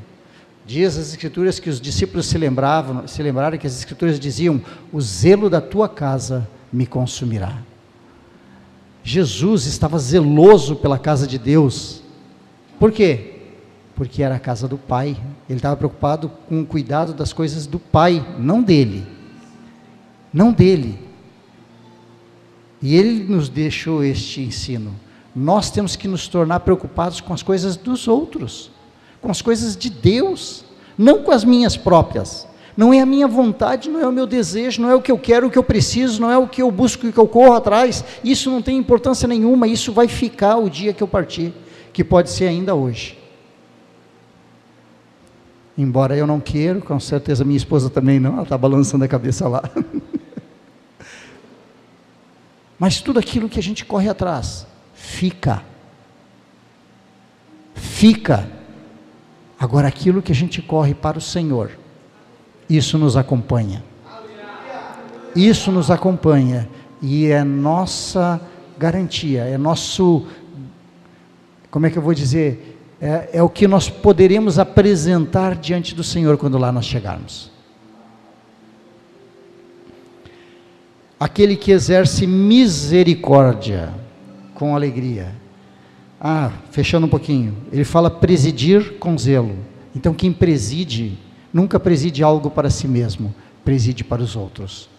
[0.66, 4.60] diz as escrituras que os discípulos se lembravam, se lembraram que as escrituras diziam:
[4.92, 7.62] "O zelo da tua casa me consumirá".
[9.06, 12.02] Jesus estava zeloso pela casa de Deus.
[12.76, 13.34] Por quê?
[13.94, 15.16] Porque era a casa do pai.
[15.48, 19.06] Ele estava preocupado com o cuidado das coisas do pai, não dele.
[20.32, 20.98] Não dele.
[22.82, 24.92] E ele nos deixou este ensino.
[25.32, 28.72] Nós temos que nos tornar preocupados com as coisas dos outros,
[29.22, 30.64] com as coisas de Deus,
[30.98, 32.44] não com as minhas próprias.
[32.76, 35.18] Não é a minha vontade, não é o meu desejo, não é o que eu
[35.18, 37.54] quero, o que eu preciso, não é o que eu busco, o que eu corro
[37.54, 38.04] atrás.
[38.22, 41.54] Isso não tem importância nenhuma, isso vai ficar o dia que eu partir
[41.96, 43.18] que pode ser ainda hoje.
[45.78, 49.48] Embora eu não queira, com certeza minha esposa também não, ela está balançando a cabeça
[49.48, 49.62] lá.
[52.78, 55.62] Mas tudo aquilo que a gente corre atrás, fica.
[57.74, 58.46] Fica.
[59.58, 61.78] Agora, aquilo que a gente corre para o Senhor,
[62.68, 63.82] isso nos acompanha.
[65.34, 66.68] Isso nos acompanha.
[67.02, 68.40] E é nossa
[68.78, 70.26] garantia, é nosso
[71.76, 72.78] como é que eu vou dizer?
[72.98, 77.50] É, é o que nós poderemos apresentar diante do Senhor quando lá nós chegarmos.
[81.20, 83.92] Aquele que exerce misericórdia
[84.54, 85.34] com alegria.
[86.18, 87.54] Ah, fechando um pouquinho.
[87.70, 89.56] Ele fala presidir com zelo.
[89.94, 91.18] Então, quem preside,
[91.56, 94.90] nunca preside algo para si mesmo, preside para os outros.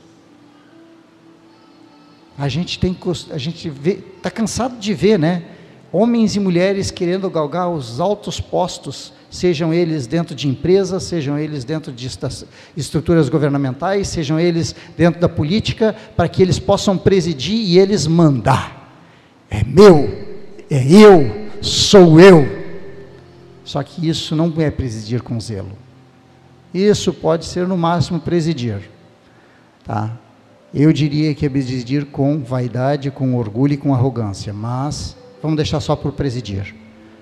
[2.35, 2.97] A gente tem,
[3.31, 3.71] a gente
[4.17, 5.43] está cansado de ver, né?
[5.91, 11.63] homens e mulheres querendo galgar os altos postos, sejam eles dentro de empresas, sejam eles
[11.63, 12.09] dentro de
[12.75, 18.99] estruturas governamentais, sejam eles dentro da política, para que eles possam presidir e eles mandar.
[19.49, 20.25] É meu,
[20.69, 22.65] é eu, sou eu.
[23.63, 25.86] Só que isso não é presidir com zelo.
[26.73, 28.89] Isso pode ser no máximo presidir,
[29.85, 30.17] tá?
[30.73, 35.79] Eu diria que é presidir com vaidade, com orgulho e com arrogância, mas Vamos deixar
[35.79, 36.75] só por presidir.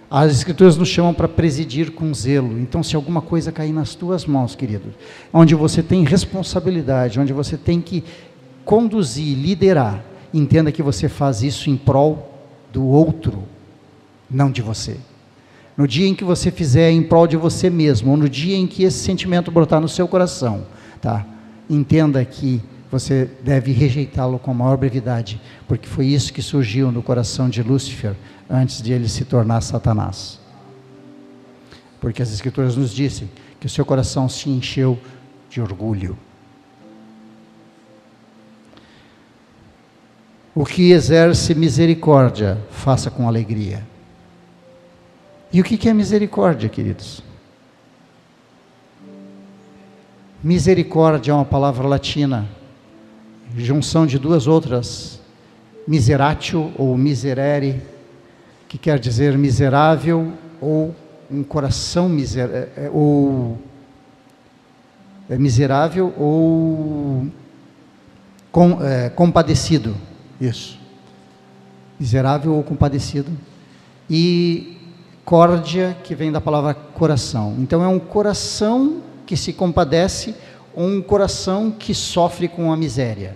[0.09, 2.59] As Escrituras nos chamam para presidir com zelo.
[2.59, 4.93] Então, se alguma coisa cair nas tuas mãos, querido,
[5.33, 8.03] onde você tem responsabilidade, onde você tem que
[8.63, 12.31] conduzir, liderar, entenda que você faz isso em prol
[12.71, 13.43] do outro,
[14.29, 14.97] não de você.
[15.77, 18.65] No dia em que você fizer em prol de você mesmo, ou no dia em
[18.65, 20.65] que esse sentimento brotar no seu coração,
[21.01, 21.25] tá?
[21.69, 27.03] Entenda que você deve rejeitá-lo com a maior brevidade, porque foi isso que surgiu no
[27.03, 28.15] coração de Lúcifer
[28.49, 30.39] antes de ele se tornar Satanás.
[31.99, 34.97] Porque as Escrituras nos dizem que o seu coração se encheu
[35.49, 36.17] de orgulho.
[40.53, 43.83] O que exerce misericórdia, faça com alegria.
[45.51, 47.23] E o que é misericórdia, queridos?
[50.43, 52.47] Misericórdia é uma palavra latina,
[53.57, 55.19] junção de duas outras,
[55.87, 57.81] miseratio ou miserere,
[58.67, 60.93] que quer dizer miserável ou
[61.31, 63.57] um coração miser, é, é, ou
[65.29, 67.27] é miserável ou
[68.51, 69.95] com, é, compadecido,
[70.39, 70.79] isso,
[71.99, 73.31] miserável ou compadecido,
[74.09, 74.74] e
[75.25, 77.55] córdia, que vem da palavra coração.
[77.59, 80.35] Então é um coração que se compadece
[80.73, 83.35] ou um coração que sofre com a miséria.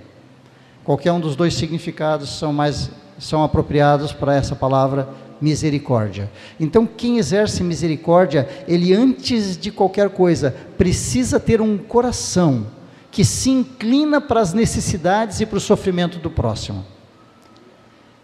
[0.85, 5.09] Qualquer um dos dois significados são mais são apropriados para essa palavra
[5.41, 6.31] misericórdia.
[6.59, 12.67] Então, quem exerce misericórdia, ele antes de qualquer coisa precisa ter um coração
[13.11, 16.85] que se inclina para as necessidades e para o sofrimento do próximo.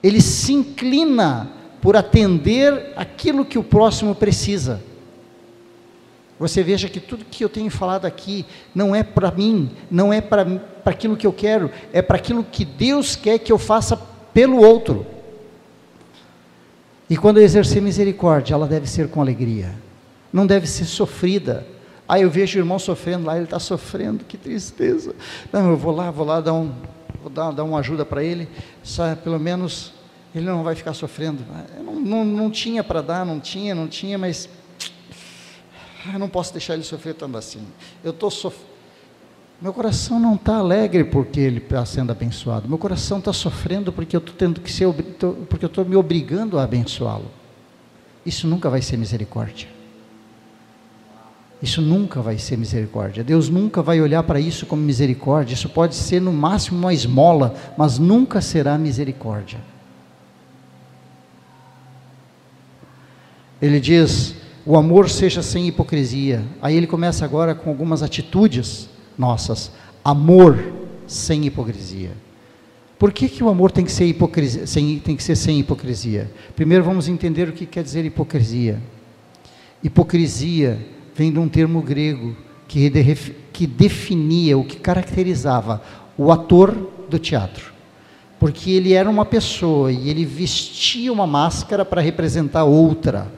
[0.01, 1.49] Ele se inclina
[1.85, 4.81] por atender aquilo que o próximo precisa.
[6.39, 10.19] Você veja que tudo que eu tenho falado aqui não é para mim, não é
[10.19, 10.47] para
[10.83, 13.95] aquilo que eu quero, é para aquilo que Deus quer que eu faça
[14.33, 15.05] pelo outro.
[17.07, 19.75] E quando eu exercer misericórdia, ela deve ser com alegria,
[20.33, 21.67] não deve ser sofrida.
[22.07, 25.13] Ah, eu vejo o irmão sofrendo lá, ele está sofrendo, que tristeza.
[25.53, 26.71] Não, eu vou lá, vou lá dar, um,
[27.21, 28.49] vou dar, dar uma ajuda para ele,
[28.81, 29.93] só, pelo menos
[30.35, 31.43] ele não vai ficar sofrendo.
[31.81, 34.49] Não, não, não tinha para dar, não tinha, não tinha, mas
[36.13, 37.65] eu não posso deixar ele sofrer tanto assim.
[38.03, 38.75] Eu estou sofrendo.
[39.61, 42.67] Meu coração não está alegre porque ele está sendo abençoado.
[42.67, 44.85] Meu coração está sofrendo porque eu estou tendo que ser,
[45.49, 47.31] porque eu estou me obrigando a abençoá-lo.
[48.25, 49.69] Isso nunca vai ser misericórdia.
[51.61, 53.23] Isso nunca vai ser misericórdia.
[53.23, 55.53] Deus nunca vai olhar para isso como misericórdia.
[55.53, 59.59] Isso pode ser no máximo uma esmola, mas nunca será misericórdia.
[63.65, 64.35] Ele diz:
[64.65, 66.43] o amor seja sem hipocrisia.
[66.61, 68.87] Aí ele começa agora com algumas atitudes
[69.17, 69.71] nossas.
[70.03, 70.73] Amor
[71.07, 72.11] sem hipocrisia.
[72.97, 76.31] Por que, que o amor tem que, ser hipocrisia, sem, tem que ser sem hipocrisia?
[76.55, 78.79] Primeiro vamos entender o que quer dizer hipocrisia.
[79.83, 80.79] Hipocrisia
[81.13, 82.35] vem de um termo grego
[82.67, 83.15] que, de,
[83.51, 85.81] que definia, o que caracterizava
[86.17, 86.75] o ator
[87.09, 87.73] do teatro.
[88.39, 93.31] Porque ele era uma pessoa e ele vestia uma máscara para representar outra.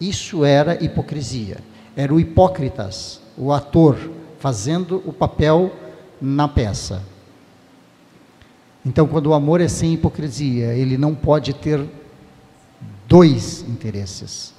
[0.00, 1.58] Isso era hipocrisia.
[1.96, 3.98] Era o hipócritas, o ator,
[4.38, 5.72] fazendo o papel
[6.20, 7.02] na peça.
[8.84, 11.80] Então, quando o amor é sem hipocrisia, ele não pode ter
[13.08, 14.52] dois interesses.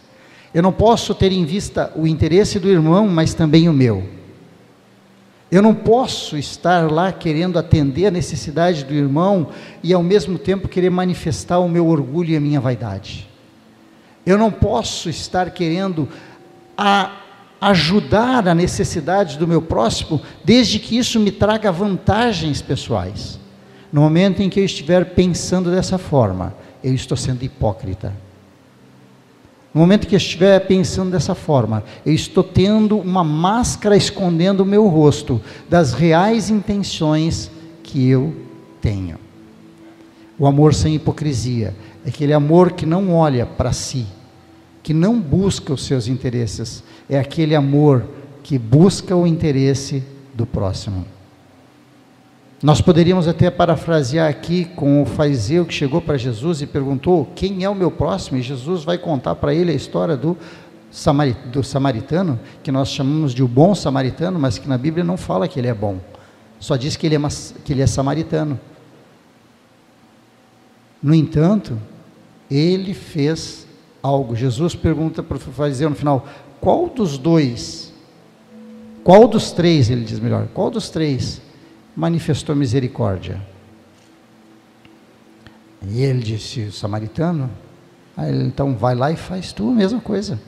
[0.53, 4.03] Eu não posso ter em vista o interesse do irmão, mas também o meu.
[5.51, 9.49] Eu não posso estar lá querendo atender a necessidade do irmão
[9.83, 13.29] e ao mesmo tempo querer manifestar o meu orgulho e a minha vaidade.
[14.25, 16.09] Eu não posso estar querendo
[16.77, 17.21] a
[17.61, 23.39] ajudar a necessidade do meu próximo, desde que isso me traga vantagens pessoais.
[23.91, 26.53] No momento em que eu estiver pensando dessa forma,
[26.83, 28.13] eu estou sendo hipócrita.
[29.73, 34.65] No momento que eu estiver pensando dessa forma, eu estou tendo uma máscara escondendo o
[34.65, 37.51] meu rosto das reais intenções
[37.83, 38.33] que eu
[38.79, 39.17] tenho.
[40.37, 41.75] O amor sem hipocrisia
[42.05, 44.05] é aquele amor que não olha para si,
[44.83, 48.05] que não busca os seus interesses, é aquele amor
[48.43, 51.03] que busca o interesse do próximo.
[52.61, 57.63] Nós poderíamos até parafrasear aqui com o fariseu que chegou para Jesus e perguntou: Quem
[57.63, 58.37] é o meu próximo?
[58.37, 60.37] E Jesus vai contar para ele a história do,
[61.51, 65.47] do samaritano, que nós chamamos de o bom samaritano, mas que na Bíblia não fala
[65.47, 65.97] que ele é bom,
[66.59, 67.19] só diz que ele é,
[67.63, 68.59] que ele é samaritano.
[71.01, 71.77] No entanto,
[72.49, 73.65] ele fez
[74.01, 74.35] algo.
[74.35, 76.27] Jesus pergunta para o fariseu no final:
[76.61, 77.93] qual dos dois,
[79.03, 81.41] qual dos três, ele diz melhor, qual dos três
[81.95, 83.41] manifestou misericórdia?
[85.87, 87.49] E ele disse: o samaritano.
[88.17, 90.39] Aí ele, então vai lá e faz tu a mesma coisa.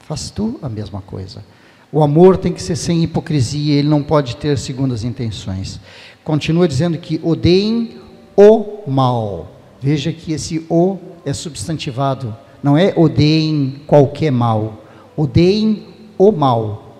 [0.00, 1.44] Faz tu a mesma coisa.
[1.92, 5.78] O amor tem que ser sem hipocrisia, ele não pode ter segundas intenções.
[6.24, 8.00] Continua dizendo que odeiem
[8.36, 9.61] o mal.
[9.82, 14.78] Veja que esse o é substantivado, não é odeiem qualquer mal,
[15.16, 16.96] odeiem o mal.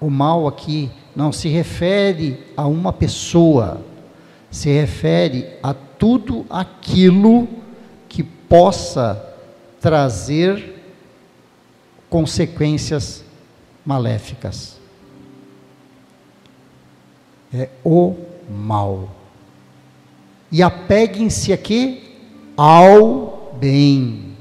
[0.00, 3.80] O mal aqui não se refere a uma pessoa,
[4.50, 7.46] se refere a tudo aquilo
[8.08, 9.24] que possa
[9.80, 10.82] trazer
[12.10, 13.24] consequências
[13.84, 14.76] maléficas.
[17.54, 18.16] É o
[18.50, 19.15] mal.
[20.56, 22.02] E apeguem-se aqui
[22.56, 24.32] ao bem.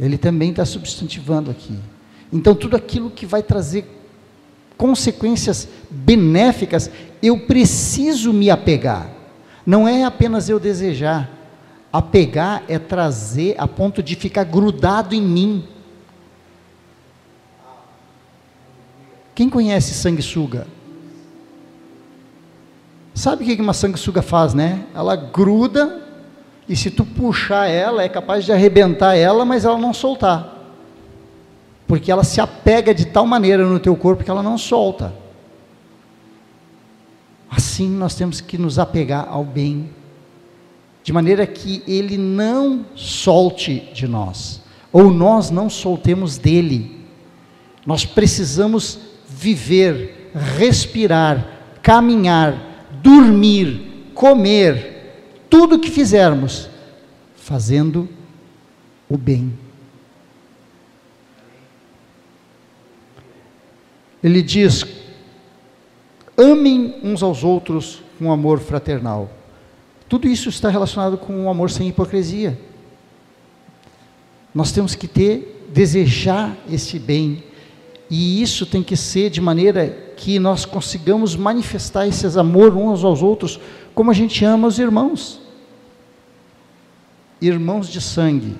[0.00, 1.78] Ele também está substantivando aqui.
[2.32, 3.84] Então, tudo aquilo que vai trazer
[4.76, 6.90] consequências benéficas,
[7.22, 9.08] eu preciso me apegar.
[9.64, 11.30] Não é apenas eu desejar.
[11.92, 15.64] Apegar é trazer a ponto de ficar grudado em mim.
[19.32, 20.66] Quem conhece sanguessuga?
[23.14, 24.84] Sabe o que uma sanguessuga faz, né?
[24.94, 26.02] Ela gruda
[26.68, 30.58] e se tu puxar ela, é capaz de arrebentar ela, mas ela não soltar.
[31.86, 35.12] Porque ela se apega de tal maneira no teu corpo que ela não solta.
[37.50, 39.90] Assim nós temos que nos apegar ao bem,
[41.02, 47.04] de maneira que ele não solte de nós, ou nós não soltemos dele.
[47.84, 48.98] Nós precisamos
[49.28, 51.46] viver, respirar,
[51.82, 52.71] caminhar,
[53.02, 56.70] dormir, comer, tudo que fizermos,
[57.36, 58.08] fazendo
[59.08, 59.52] o bem.
[64.22, 64.86] Ele diz:
[66.36, 69.30] amem uns aos outros com amor fraternal.
[70.08, 72.58] Tudo isso está relacionado com um amor sem hipocrisia.
[74.54, 77.42] Nós temos que ter, desejar esse bem,
[78.08, 83.24] e isso tem que ser de maneira que nós consigamos manifestar esse amor uns aos
[83.24, 83.58] outros,
[83.92, 85.40] como a gente ama os irmãos.
[87.40, 88.54] Irmãos de sangue.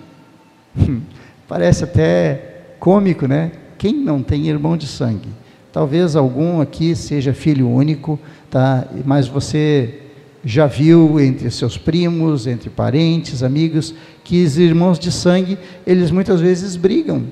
[1.47, 3.53] Parece até cômico, né?
[3.79, 5.29] Quem não tem irmão de sangue?
[5.73, 8.19] Talvez algum aqui seja filho único,
[8.51, 8.89] tá?
[9.05, 10.01] Mas você
[10.45, 13.95] já viu entre seus primos, entre parentes, amigos,
[14.25, 15.57] que os irmãos de sangue,
[15.87, 17.23] eles muitas vezes brigam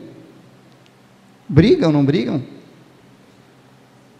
[1.48, 2.40] Brigam, não brigam?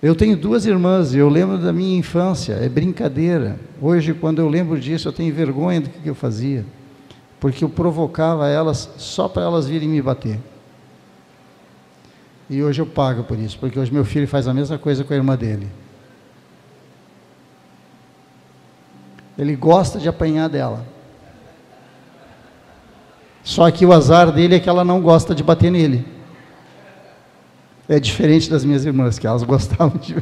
[0.03, 3.61] Eu tenho duas irmãs e eu lembro da minha infância, é brincadeira.
[3.81, 6.65] Hoje, quando eu lembro disso, eu tenho vergonha do que eu fazia,
[7.39, 10.41] porque eu provocava elas só para elas virem me bater.
[12.49, 15.13] E hoje eu pago por isso, porque hoje meu filho faz a mesma coisa com
[15.13, 15.69] a irmã dele.
[19.39, 20.85] Ele gosta de apanhar dela.
[23.43, 26.05] Só que o azar dele é que ela não gosta de bater nele.
[27.91, 30.15] É diferente das minhas irmãs, que elas gostavam de.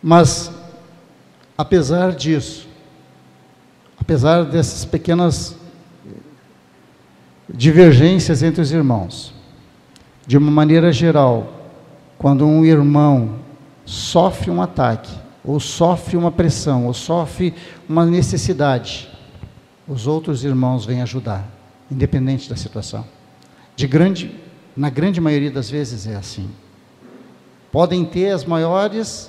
[0.00, 0.48] Mas,
[1.58, 2.68] apesar disso,
[3.98, 5.56] apesar dessas pequenas
[7.52, 9.34] divergências entre os irmãos,
[10.24, 11.52] de uma maneira geral,
[12.16, 13.40] quando um irmão
[13.84, 15.12] sofre um ataque,
[15.44, 17.52] ou sofre uma pressão, ou sofre
[17.88, 19.10] uma necessidade,
[19.88, 21.44] os outros irmãos vêm ajudar,
[21.90, 23.04] independente da situação.
[23.82, 24.30] De grande,
[24.76, 26.48] na grande maioria das vezes é assim.
[27.72, 29.28] Podem ter as maiores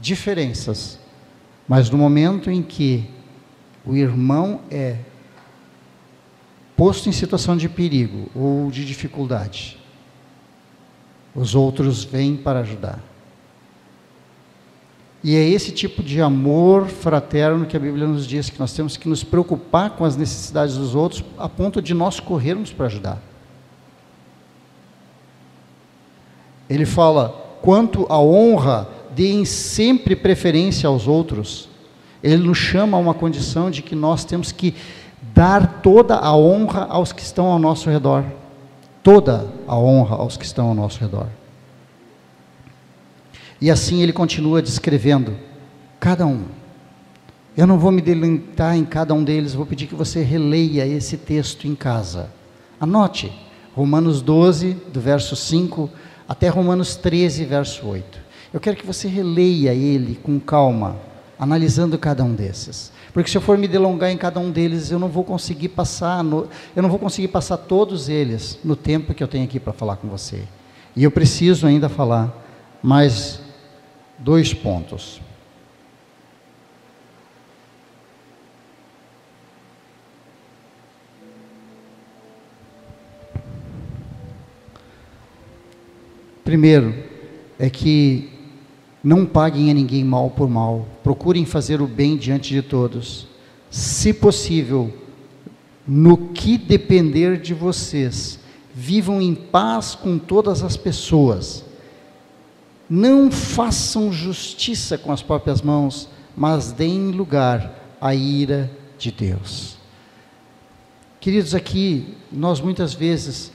[0.00, 0.98] diferenças,
[1.68, 3.08] mas no momento em que
[3.86, 4.96] o irmão é
[6.76, 9.78] posto em situação de perigo ou de dificuldade,
[11.32, 12.98] os outros vêm para ajudar.
[15.22, 18.96] E é esse tipo de amor fraterno que a Bíblia nos diz que nós temos
[18.96, 23.31] que nos preocupar com as necessidades dos outros a ponto de nós corrermos para ajudar.
[26.74, 31.68] Ele fala: quanto à honra, deem sempre preferência aos outros.
[32.22, 34.74] Ele nos chama a uma condição de que nós temos que
[35.34, 38.24] dar toda a honra aos que estão ao nosso redor.
[39.02, 41.26] Toda a honra aos que estão ao nosso redor.
[43.60, 45.36] E assim ele continua descrevendo
[46.00, 46.44] cada um.
[47.56, 51.18] Eu não vou me delentar em cada um deles, vou pedir que você releia esse
[51.18, 52.30] texto em casa.
[52.80, 53.30] Anote,
[53.74, 55.90] Romanos 12, do verso 5
[56.28, 58.20] até Romanos 13, verso 8.
[58.52, 60.96] Eu quero que você releia ele com calma,
[61.38, 62.92] analisando cada um desses.
[63.12, 66.22] Porque se eu for me delongar em cada um deles, eu não vou conseguir passar,
[66.22, 69.72] no, eu não vou conseguir passar todos eles no tempo que eu tenho aqui para
[69.72, 70.44] falar com você.
[70.96, 72.34] E eu preciso ainda falar
[72.82, 73.40] mais
[74.18, 75.20] dois pontos.
[86.52, 86.94] Primeiro
[87.58, 88.28] é que
[89.02, 93.26] não paguem a ninguém mal por mal, procurem fazer o bem diante de todos.
[93.70, 94.92] Se possível,
[95.88, 98.38] no que depender de vocês,
[98.74, 101.64] vivam em paz com todas as pessoas.
[102.86, 109.78] Não façam justiça com as próprias mãos, mas deem lugar à ira de Deus.
[111.18, 113.50] Queridos, aqui nós muitas vezes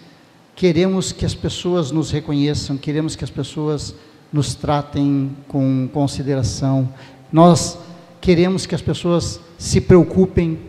[0.58, 3.93] queremos que as pessoas nos reconheçam, queremos que as pessoas
[4.34, 6.91] nos tratem com consideração,
[7.32, 7.78] nós
[8.20, 10.60] queremos que as pessoas se preocupem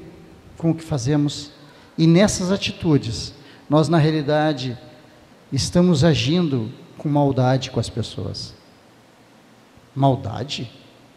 [0.58, 1.52] com o que fazemos,
[1.96, 3.32] e nessas atitudes,
[3.68, 4.76] nós na realidade
[5.50, 8.52] estamos agindo com maldade com as pessoas.
[9.94, 10.70] Maldade?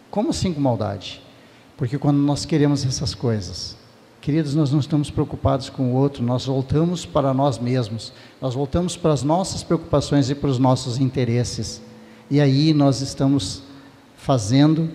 [0.09, 1.21] Como assim com maldade?
[1.75, 3.75] Porque quando nós queremos essas coisas,
[4.21, 8.95] queridos, nós não estamos preocupados com o outro, nós voltamos para nós mesmos, nós voltamos
[8.95, 11.81] para as nossas preocupações e para os nossos interesses.
[12.29, 13.63] E aí nós estamos
[14.15, 14.91] fazendo,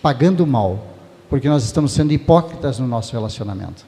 [0.00, 0.86] pagando mal,
[1.28, 3.84] porque nós estamos sendo hipócritas no nosso relacionamento.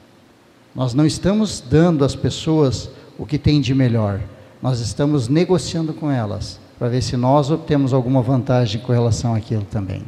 [0.75, 4.21] Nós não estamos dando às pessoas o que tem de melhor,
[4.61, 9.65] nós estamos negociando com elas para ver se nós obtemos alguma vantagem com relação àquilo
[9.71, 10.03] também.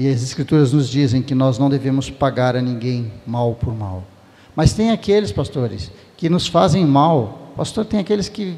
[0.00, 4.02] E as Escrituras nos dizem que nós não devemos pagar a ninguém mal por mal.
[4.56, 7.52] Mas tem aqueles, pastores, que nos fazem mal.
[7.54, 8.56] Pastor, tem aqueles que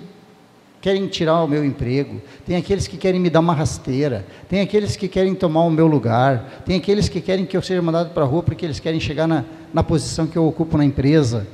[0.81, 4.95] querem tirar o meu emprego, tem aqueles que querem me dar uma rasteira, tem aqueles
[4.95, 8.23] que querem tomar o meu lugar, tem aqueles que querem que eu seja mandado para
[8.23, 11.45] a rua porque eles querem chegar na, na posição que eu ocupo na empresa.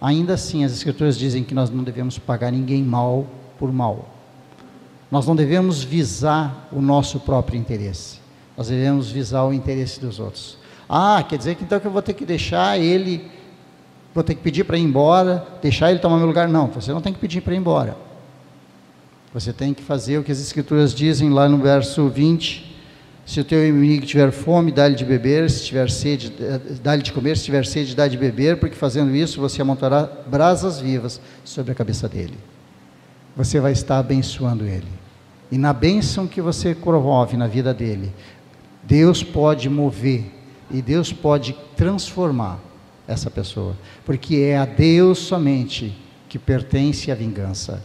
[0.00, 3.26] Ainda assim, as Escrituras dizem que nós não devemos pagar ninguém mal
[3.58, 4.08] por mal.
[5.10, 8.23] Nós não devemos visar o nosso próprio interesse,
[8.56, 10.56] nós devemos visar o interesse dos outros.
[10.88, 13.28] Ah, quer dizer que então que eu vou ter que deixar ele,
[14.14, 16.48] vou ter que pedir para ir embora, deixar ele tomar meu lugar?
[16.48, 17.96] Não, você não tem que pedir para ir embora.
[19.32, 22.72] Você tem que fazer o que as Escrituras dizem lá no verso 20.
[23.26, 26.32] Se o teu inimigo tiver fome, dá-lhe de beber, se tiver sede,
[26.82, 30.78] dá-lhe de comer, se tiver sede, dá de beber, porque fazendo isso você amontará brasas
[30.78, 32.38] vivas sobre a cabeça dele.
[33.34, 34.86] Você vai estar abençoando ele.
[35.50, 38.12] E na bênção que você promove na vida dele,
[38.86, 40.24] Deus pode mover
[40.70, 42.60] e Deus pode transformar
[43.06, 45.94] essa pessoa, porque é a Deus somente
[46.28, 47.82] que pertence a vingança.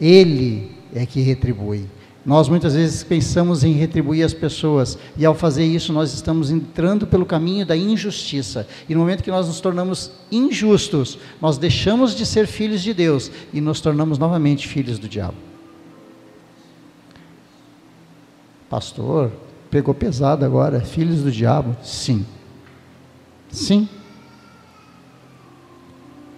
[0.00, 1.86] Ele é que retribui.
[2.24, 7.06] Nós muitas vezes pensamos em retribuir as pessoas, e ao fazer isso, nós estamos entrando
[7.06, 8.66] pelo caminho da injustiça.
[8.88, 13.30] E no momento que nós nos tornamos injustos, nós deixamos de ser filhos de Deus
[13.52, 15.36] e nos tornamos novamente filhos do diabo.
[18.70, 19.30] Pastor,
[19.74, 21.76] pegou pesado agora, filhos do diabo?
[21.82, 22.24] Sim.
[23.50, 23.88] Sim.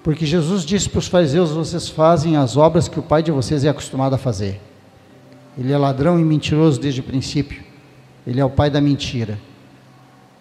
[0.02, 3.62] Porque Jesus disse para os fariseus: vocês fazem as obras que o pai de vocês
[3.62, 4.58] é acostumado a fazer.
[5.58, 7.62] Ele é ladrão e mentiroso desde o princípio.
[8.26, 9.38] Ele é o pai da mentira.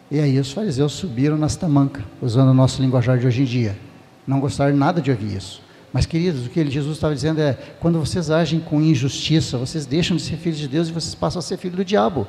[0.10, 3.78] E aí os fariseus subiram nas tamancas, usando o nosso linguajar de hoje em dia.
[4.26, 5.62] Não gostaram nada de ouvir isso.
[5.92, 10.16] Mas, queridos, o que Jesus estava dizendo é: quando vocês agem com injustiça, vocês deixam
[10.16, 12.26] de ser filhos de Deus e vocês passam a ser filhos do diabo.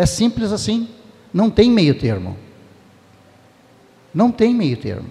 [0.00, 0.88] É simples assim.
[1.30, 2.34] Não tem meio termo.
[4.14, 5.10] Não tem meio termo.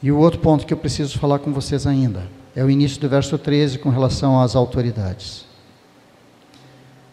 [0.00, 3.08] E o outro ponto que eu preciso falar com vocês ainda é o início do
[3.08, 5.44] verso 13 com relação às autoridades.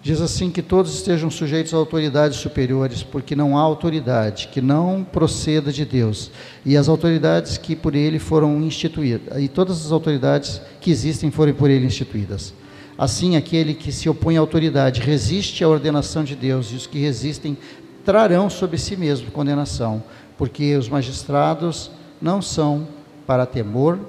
[0.04, 5.04] Diz assim: que todos estejam sujeitos a autoridades superiores, porque não há autoridade que não
[5.04, 6.30] proceda de Deus,
[6.64, 11.56] e as autoridades que por ele foram instituídas, e todas as autoridades que existem foram
[11.56, 12.54] por ele instituídas.
[12.98, 16.98] Assim, aquele que se opõe à autoridade resiste à ordenação de Deus, e os que
[16.98, 17.56] resistem
[18.04, 20.02] trarão sobre si mesmo condenação,
[20.38, 21.92] porque os magistrados
[22.22, 22.88] não são
[23.28, 24.00] para temor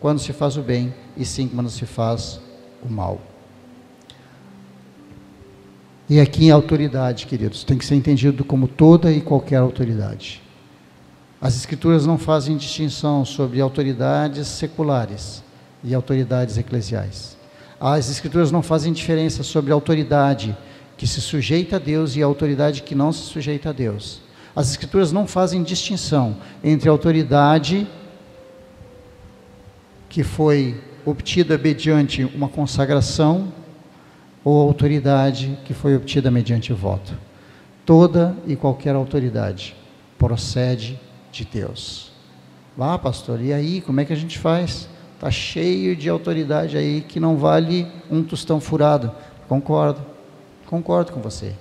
[0.00, 2.40] quando se faz o bem, e sim quando se faz
[2.82, 3.20] o mal.
[6.08, 10.42] E aqui a autoridade, queridos, tem que ser entendido como toda e qualquer autoridade.
[11.40, 15.42] As Escrituras não fazem distinção sobre autoridades seculares
[15.84, 17.39] e autoridades eclesiais.
[17.80, 20.54] As Escrituras não fazem diferença sobre autoridade
[20.98, 24.20] que se sujeita a Deus e a autoridade que não se sujeita a Deus.
[24.54, 27.86] As Escrituras não fazem distinção entre autoridade
[30.10, 33.50] que foi obtida mediante uma consagração
[34.44, 37.16] ou autoridade que foi obtida mediante voto.
[37.86, 39.74] Toda e qualquer autoridade
[40.18, 41.00] procede
[41.32, 42.12] de Deus.
[42.76, 44.88] Lá, pastor, e aí, como é que a gente faz?
[45.20, 49.12] Está cheio de autoridade aí que não vale um tostão furado.
[49.46, 50.00] Concordo,
[50.64, 51.52] concordo com você.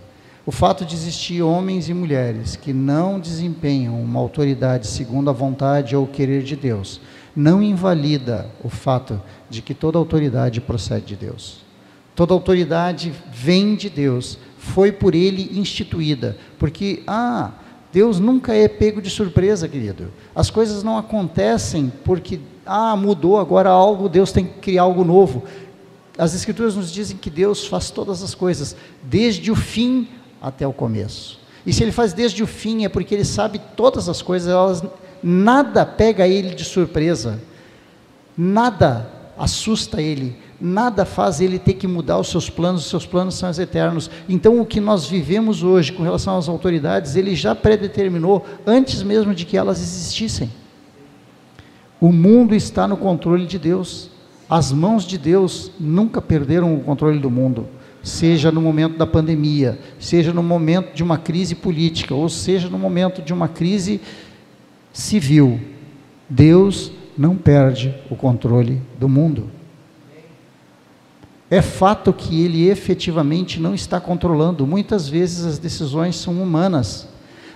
[0.45, 5.93] O fato de existir homens e mulheres que não desempenham uma autoridade segundo a vontade
[5.93, 7.01] ou o querer de Deus
[7.35, 11.57] não invalida o fato de que toda autoridade procede de Deus.
[12.15, 17.51] Toda autoridade vem de Deus, foi por ele instituída, porque ah,
[17.91, 20.13] Deus nunca é pego de surpresa, querido.
[20.33, 22.39] As coisas não acontecem porque
[22.69, 25.43] ah, mudou agora algo, Deus tem que criar algo novo.
[26.15, 30.07] As escrituras nos dizem que Deus faz todas as coisas, desde o fim
[30.39, 31.39] até o começo.
[31.65, 34.83] E se ele faz desde o fim é porque ele sabe todas as coisas, elas,
[35.23, 37.41] nada pega ele de surpresa.
[38.37, 43.35] Nada assusta ele, nada faz ele ter que mudar os seus planos, os seus planos
[43.35, 44.11] são eternos.
[44.27, 49.33] Então, o que nós vivemos hoje com relação às autoridades, ele já predeterminou antes mesmo
[49.33, 50.51] de que elas existissem.
[51.99, 54.09] O mundo está no controle de Deus.
[54.49, 57.67] As mãos de Deus nunca perderam o controle do mundo,
[58.01, 62.79] seja no momento da pandemia, seja no momento de uma crise política, ou seja no
[62.79, 64.01] momento de uma crise
[64.91, 65.59] civil.
[66.27, 69.51] Deus não perde o controle do mundo.
[71.51, 77.07] É fato que ele efetivamente não está controlando, muitas vezes as decisões são humanas,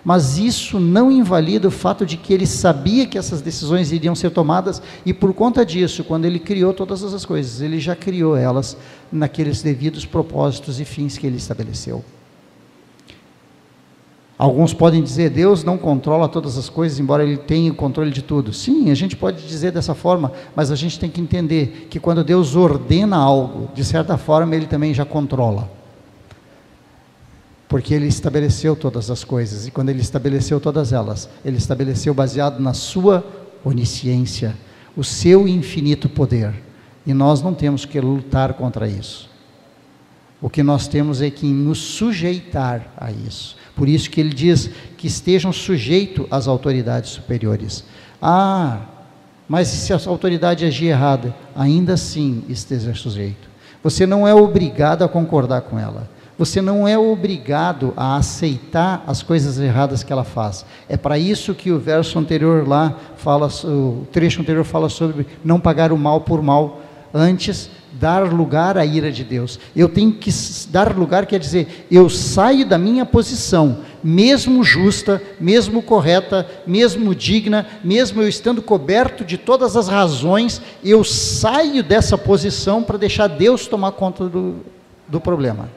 [0.03, 4.31] mas isso não invalida o fato de que ele sabia que essas decisões iriam ser
[4.31, 8.75] tomadas e por conta disso, quando ele criou todas essas coisas, ele já criou elas
[9.11, 12.03] naqueles devidos propósitos e fins que ele estabeleceu.
[14.37, 18.21] Alguns podem dizer, Deus não controla todas as coisas, embora Ele tenha o controle de
[18.21, 18.51] tudo.
[18.51, 22.23] Sim, a gente pode dizer dessa forma, mas a gente tem que entender que quando
[22.23, 25.69] Deus ordena algo, de certa forma Ele também já controla.
[27.73, 32.59] Porque Ele estabeleceu todas as coisas, e quando Ele estabeleceu todas elas, Ele estabeleceu baseado
[32.59, 33.25] na Sua
[33.65, 34.55] onisciência,
[34.95, 36.53] o Seu infinito poder.
[37.03, 39.27] E nós não temos que lutar contra isso.
[40.39, 43.57] O que nós temos é que nos sujeitar a isso.
[43.75, 47.83] Por isso que ele diz que estejam sujeitos às autoridades superiores.
[48.21, 48.81] Ah,
[49.49, 53.49] mas se a autoridade agir errada, ainda assim esteja sujeito.
[53.81, 56.12] Você não é obrigado a concordar com ela.
[56.37, 60.65] Você não é obrigado a aceitar as coisas erradas que ela faz.
[60.89, 65.59] É para isso que o verso anterior lá fala, o trecho anterior fala sobre não
[65.59, 66.81] pagar o mal por mal.
[67.13, 69.59] Antes, dar lugar à ira de Deus.
[69.75, 70.31] Eu tenho que
[70.69, 77.67] dar lugar, quer dizer, eu saio da minha posição, mesmo justa, mesmo correta, mesmo digna,
[77.83, 83.67] mesmo eu estando coberto de todas as razões, eu saio dessa posição para deixar Deus
[83.67, 84.55] tomar conta do,
[85.07, 85.69] do problema.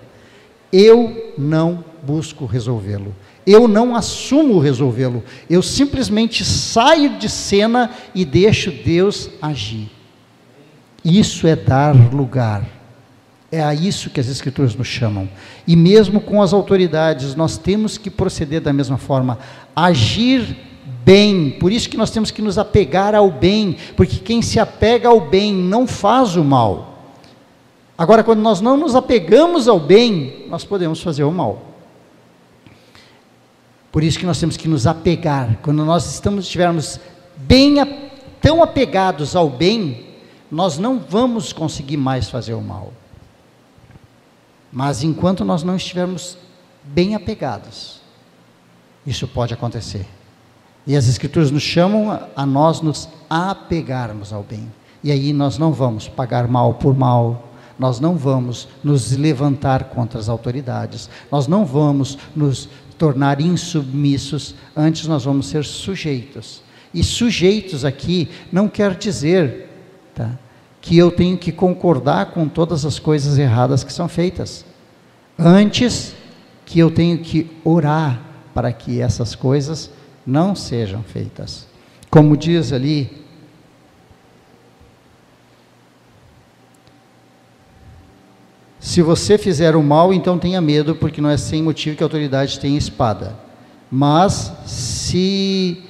[0.72, 3.14] Eu não busco resolvê-lo.
[3.46, 5.22] Eu não assumo resolvê-lo.
[5.48, 9.88] Eu simplesmente saio de cena e deixo Deus agir.
[11.04, 12.66] Isso é dar lugar.
[13.50, 15.28] É a isso que as Escrituras nos chamam.
[15.66, 19.38] E mesmo com as autoridades, nós temos que proceder da mesma forma,
[19.74, 20.56] agir
[21.04, 21.50] bem.
[21.50, 25.20] Por isso que nós temos que nos apegar ao bem, porque quem se apega ao
[25.20, 26.95] bem não faz o mal.
[27.98, 31.62] Agora, quando nós não nos apegamos ao bem, nós podemos fazer o mal.
[33.90, 35.58] Por isso que nós temos que nos apegar.
[35.62, 37.00] Quando nós estamos estivermos
[37.36, 37.76] bem
[38.42, 40.06] tão apegados ao bem,
[40.50, 42.92] nós não vamos conseguir mais fazer o mal.
[44.70, 46.36] Mas enquanto nós não estivermos
[46.84, 48.02] bem apegados,
[49.06, 50.06] isso pode acontecer.
[50.86, 54.70] E as Escrituras nos chamam a nós nos apegarmos ao bem.
[55.02, 57.45] E aí nós não vamos pagar mal por mal,
[57.78, 65.06] nós não vamos nos levantar contra as autoridades, nós não vamos nos tornar insubmissos, antes
[65.06, 66.62] nós vamos ser sujeitos.
[66.94, 69.68] E sujeitos aqui não quer dizer
[70.14, 70.30] tá?
[70.80, 74.64] que eu tenho que concordar com todas as coisas erradas que são feitas.
[75.38, 76.14] Antes
[76.64, 78.20] que eu tenho que orar
[78.54, 79.90] para que essas coisas
[80.26, 81.66] não sejam feitas.
[82.10, 83.25] Como diz ali,
[88.86, 92.06] se você fizer o mal, então tenha medo, porque não é sem motivo que a
[92.06, 93.36] autoridade tem espada.
[93.90, 95.82] Mas se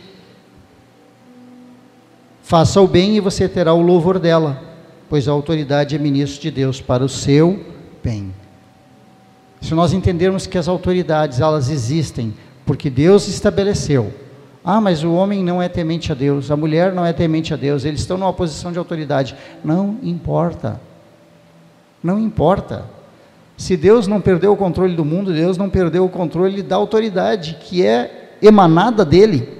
[2.46, 4.62] Faça o bem e você terá o louvor dela,
[5.10, 7.60] pois a autoridade é ministro de Deus para o seu
[8.04, 8.32] bem.
[9.60, 12.32] Se nós entendermos que as autoridades elas existem
[12.64, 14.14] porque Deus estabeleceu.
[14.64, 17.56] Ah, mas o homem não é temente a Deus, a mulher não é temente a
[17.56, 19.34] Deus, eles estão numa posição de autoridade.
[19.64, 20.80] Não importa.
[22.06, 22.86] Não importa.
[23.56, 27.58] Se Deus não perdeu o controle do mundo, Deus não perdeu o controle da autoridade
[27.60, 29.56] que é emanada dele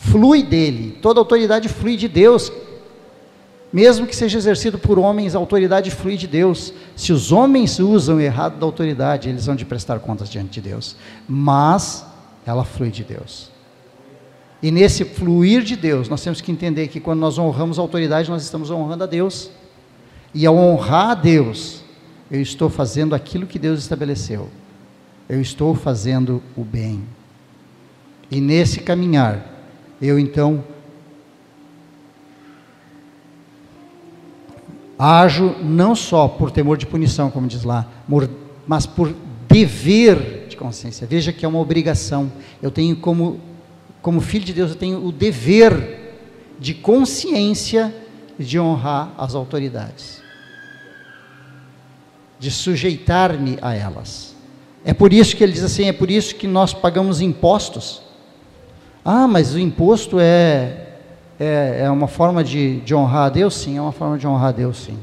[0.00, 2.50] flui dele, toda autoridade flui de Deus.
[3.72, 6.72] Mesmo que seja exercido por homens, a autoridade flui de Deus.
[6.96, 10.96] Se os homens usam errado da autoridade, eles vão de prestar contas diante de Deus.
[11.28, 12.04] Mas
[12.44, 13.50] ela flui de Deus.
[14.62, 18.28] E nesse fluir de Deus, nós temos que entender que quando nós honramos a autoridade,
[18.28, 19.50] nós estamos honrando a Deus.
[20.34, 21.82] E ao honrar a Deus,
[22.30, 24.48] eu estou fazendo aquilo que Deus estabeleceu.
[25.28, 27.02] Eu estou fazendo o bem.
[28.30, 29.44] E nesse caminhar,
[30.00, 30.64] eu então
[34.98, 37.86] ajo não só por temor de punição, como diz lá,
[38.66, 39.14] mas por
[39.48, 41.06] dever de consciência.
[41.06, 42.30] Veja que é uma obrigação.
[42.62, 43.40] Eu tenho como
[44.02, 46.14] como filho de Deus, eu tenho o dever
[46.58, 47.94] de consciência
[48.38, 50.19] de honrar as autoridades,
[52.40, 54.34] de sujeitar-me a elas.
[54.82, 58.02] É por isso que ele diz assim: é por isso que nós pagamos impostos.
[59.04, 60.88] Ah, mas o imposto é,
[61.38, 63.54] é, é uma forma de, de honrar a Deus?
[63.54, 64.98] Sim, é uma forma de honrar a Deus, sim.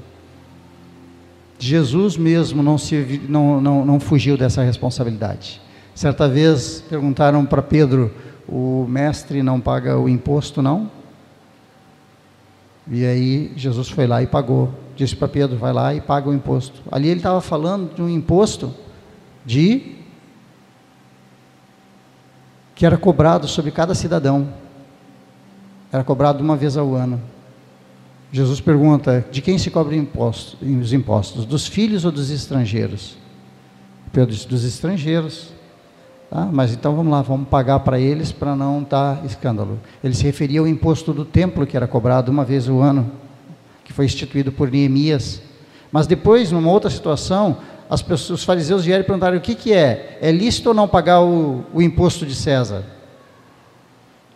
[1.60, 5.62] Jesus mesmo não, se, não, não, não fugiu dessa responsabilidade.
[5.96, 8.12] Certa vez perguntaram para Pedro:
[8.48, 10.90] o mestre não paga o imposto, não?
[12.90, 14.74] E aí Jesus foi lá e pagou.
[14.96, 16.82] Disse para Pedro: vai lá e paga o imposto.
[16.92, 18.74] Ali ele estava falando de um imposto
[19.46, 19.96] de
[22.76, 24.54] que era cobrado sobre cada cidadão.
[25.92, 27.22] Era cobrado uma vez ao ano.
[28.32, 31.46] Jesus pergunta: de quem se imposto, os impostos?
[31.46, 33.18] Dos filhos ou dos estrangeiros?
[34.12, 35.57] Pedro disse: dos estrangeiros.
[36.30, 36.50] Tá?
[36.52, 39.80] Mas então vamos lá, vamos pagar para eles para não dar escândalo.
[40.04, 43.10] Ele se referia ao imposto do templo que era cobrado uma vez ao ano,
[43.84, 45.42] que foi instituído por Neemias.
[45.92, 47.58] Mas depois, numa outra situação,
[48.06, 50.18] pessoas, os fariseus vieram e perguntaram: o que, que é?
[50.22, 52.84] É lícito ou não pagar o, o imposto de César?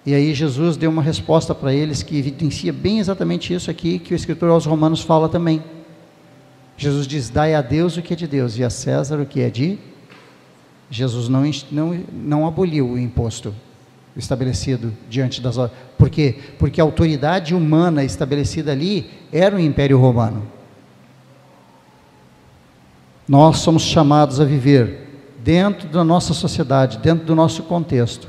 [0.05, 4.13] E aí Jesus deu uma resposta para eles que evidencia bem exatamente isso aqui que
[4.13, 5.61] o escritor aos Romanos fala também.
[6.77, 9.41] Jesus diz: Dai a Deus o que é de Deus e a César o que
[9.41, 9.90] é de
[10.91, 13.55] Jesus não, não, não aboliu o imposto
[14.15, 15.55] estabelecido diante das.
[15.97, 16.37] Por quê?
[16.59, 20.45] Porque a autoridade humana estabelecida ali era o Império Romano.
[23.25, 25.07] Nós somos chamados a viver
[25.41, 28.27] dentro da nossa sociedade, dentro do nosso contexto,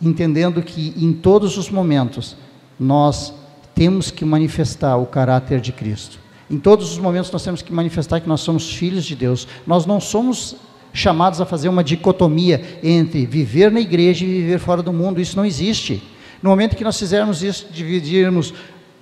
[0.00, 2.36] entendendo que em todos os momentos
[2.78, 3.32] nós
[3.74, 6.18] temos que manifestar o caráter de Cristo.
[6.50, 9.46] Em todos os momentos nós temos que manifestar que nós somos filhos de Deus.
[9.66, 10.56] Nós não somos
[10.92, 15.20] chamados a fazer uma dicotomia entre viver na igreja e viver fora do mundo.
[15.20, 16.02] Isso não existe.
[16.42, 18.54] No momento que nós fizermos isso, dividirmos,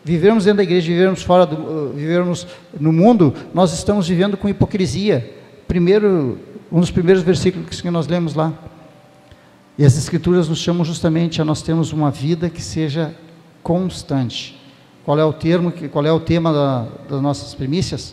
[0.03, 2.47] vivermos dentro da igreja, vivermos fora do, uh, vivermos
[2.79, 5.35] no mundo, nós estamos vivendo com hipocrisia.
[5.69, 6.39] Primeiro,
[6.71, 8.53] um dos primeiros versículos que nós lemos lá.
[9.79, 13.15] E as escrituras nos chamam justamente a nós termos uma vida que seja
[13.63, 14.59] constante.
[15.07, 18.13] Qual é o termo, qual é o tema da, das nossas primícias?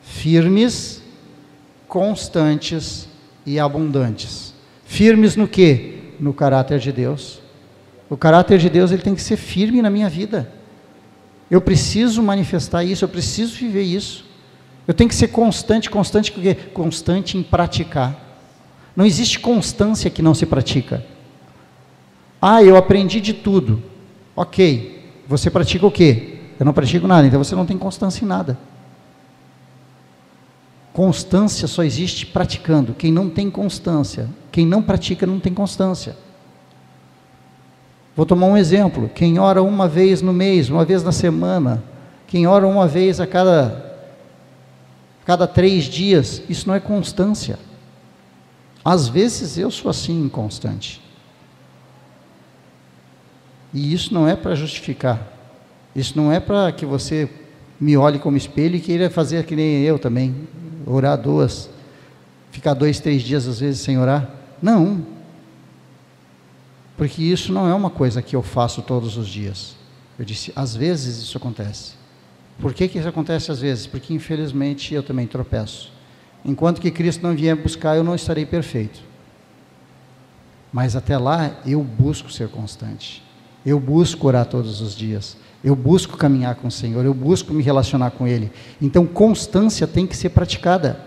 [0.00, 1.02] Firmes,
[1.88, 3.08] constantes
[3.44, 4.54] e abundantes.
[4.84, 6.14] Firmes no que?
[6.20, 7.42] No caráter de Deus.
[8.08, 10.48] O caráter de Deus ele tem que ser firme na minha vida.
[11.50, 14.24] Eu preciso manifestar isso, eu preciso viver isso.
[14.86, 18.38] Eu tenho que ser constante, constante porque constante em praticar.
[18.94, 21.04] Não existe constância que não se pratica.
[22.40, 23.82] Ah, eu aprendi de tudo.
[24.36, 24.93] Ok,
[25.26, 26.38] você pratica o quê?
[26.58, 28.58] Eu não pratico nada, então você não tem constância em nada.
[30.92, 32.94] Constância só existe praticando.
[32.94, 36.16] Quem não tem constância, quem não pratica não tem constância.
[38.14, 39.10] Vou tomar um exemplo.
[39.12, 41.82] Quem ora uma vez no mês, uma vez na semana,
[42.28, 43.96] quem ora uma vez a cada,
[45.24, 47.58] cada três dias, isso não é constância.
[48.84, 51.03] Às vezes eu sou assim inconstante.
[53.74, 55.20] E isso não é para justificar.
[55.94, 57.28] Isso não é para que você
[57.80, 60.34] me olhe como espelho e queira fazer que nem eu também,
[60.86, 61.68] orar duas,
[62.52, 64.30] ficar dois, três dias às vezes sem orar.
[64.62, 65.04] Não.
[66.96, 69.74] Porque isso não é uma coisa que eu faço todos os dias.
[70.16, 71.94] Eu disse, às vezes isso acontece.
[72.60, 73.88] Por que, que isso acontece às vezes?
[73.88, 75.92] Porque infelizmente eu também tropeço.
[76.44, 79.00] Enquanto que Cristo não vier buscar, eu não estarei perfeito.
[80.72, 83.23] Mas até lá eu busco ser constante.
[83.64, 85.36] Eu busco orar todos os dias.
[85.62, 87.04] Eu busco caminhar com o Senhor.
[87.04, 88.52] Eu busco me relacionar com Ele.
[88.80, 91.00] Então, constância tem que ser praticada.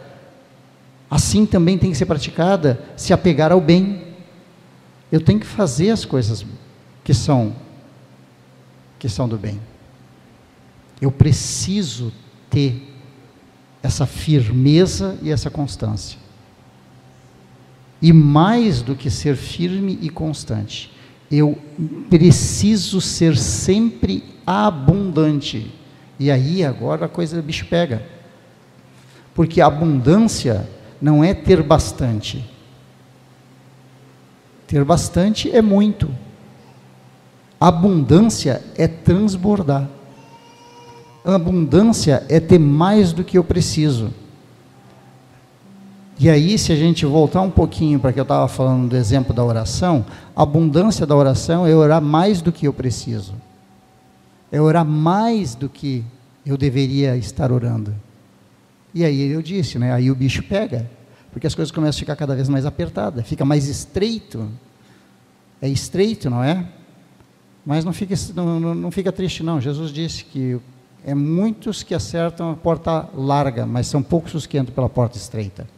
[1.09, 4.03] Assim também tem que ser praticada se apegar ao bem.
[5.11, 6.45] Eu tenho que fazer as coisas
[7.03, 7.55] que são
[8.99, 9.59] que são do bem.
[10.99, 12.11] Eu preciso
[12.49, 12.93] ter
[13.83, 16.17] essa firmeza e essa constância.
[18.01, 20.91] E mais do que ser firme e constante,
[21.31, 21.57] eu
[22.09, 25.73] preciso ser sempre abundante.
[26.19, 28.03] E aí agora a coisa do bicho pega.
[29.33, 30.67] Porque abundância
[31.01, 32.43] não é ter bastante.
[34.65, 36.09] Ter bastante é muito.
[37.59, 39.87] Abundância é transbordar.
[41.23, 44.13] Abundância é ter mais do que eu preciso.
[46.19, 49.35] E aí, se a gente voltar um pouquinho para que eu estava falando do exemplo
[49.35, 50.03] da oração,
[50.35, 53.35] a abundância da oração é orar mais do que eu preciso.
[54.51, 56.03] É orar mais do que
[56.43, 57.93] eu deveria estar orando.
[58.95, 59.93] E aí eu disse, né?
[59.93, 60.89] Aí o bicho pega,
[61.31, 64.49] porque as coisas começam a ficar cada vez mais apertadas, fica mais estreito.
[65.61, 66.65] É estreito, não é?
[67.63, 69.61] Mas não fica, não, não fica triste, não.
[69.61, 70.59] Jesus disse que
[71.05, 75.15] é muitos que acertam a porta larga, mas são poucos os que entram pela porta
[75.15, 75.76] estreita.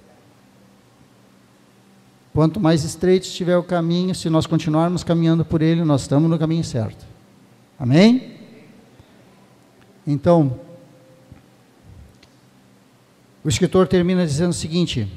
[2.34, 6.38] Quanto mais estreito estiver o caminho, se nós continuarmos caminhando por ele, nós estamos no
[6.38, 7.05] caminho certo.
[7.77, 8.36] Amém?
[10.05, 10.59] Então,
[13.43, 15.11] o escritor termina dizendo o seguinte: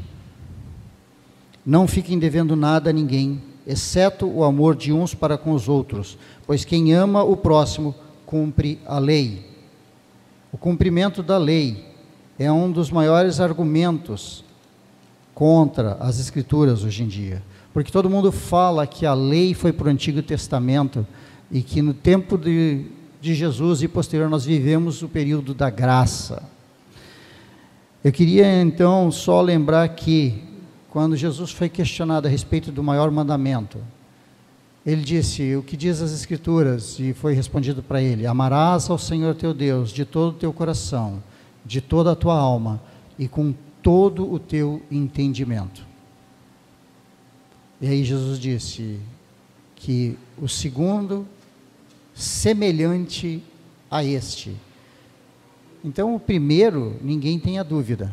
[1.64, 6.16] Não fiquem devendo nada a ninguém, exceto o amor de uns para com os outros,
[6.46, 7.94] pois quem ama o próximo
[8.24, 9.50] cumpre a lei.
[10.50, 11.84] O cumprimento da lei
[12.38, 14.44] é um dos maiores argumentos
[15.34, 17.42] contra as Escrituras hoje em dia.
[17.72, 21.06] Porque todo mundo fala que a lei foi para o Antigo Testamento
[21.50, 22.86] e que no tempo de,
[23.20, 26.42] de Jesus e posterior nós vivemos o período da graça.
[28.04, 30.42] Eu queria então só lembrar que,
[30.90, 33.78] quando Jesus foi questionado a respeito do maior mandamento,
[34.84, 36.98] ele disse: O que diz as Escrituras?
[36.98, 41.22] E foi respondido para ele: Amarás ao Senhor teu Deus de todo o teu coração,
[41.64, 42.82] de toda a tua alma
[43.18, 45.84] e com todo o teu entendimento.
[47.80, 49.00] E aí Jesus disse
[49.74, 51.26] que o segundo,
[52.14, 53.42] semelhante
[53.90, 54.56] a este.
[55.84, 58.12] Então, o primeiro, ninguém tem a dúvida.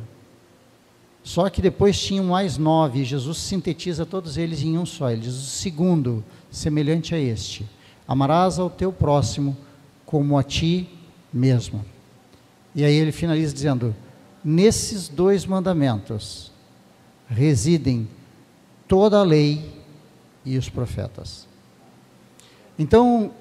[1.23, 5.11] Só que depois tinham mais nove, Jesus sintetiza todos eles em um só.
[5.11, 7.65] Ele diz: o segundo, semelhante a este:
[8.07, 9.55] amarás ao teu próximo
[10.05, 10.89] como a ti
[11.31, 11.85] mesmo.
[12.73, 13.95] E aí ele finaliza dizendo:
[14.43, 16.51] nesses dois mandamentos
[17.27, 18.07] residem
[18.87, 19.83] toda a lei
[20.45, 21.47] e os profetas.
[22.77, 23.31] Então,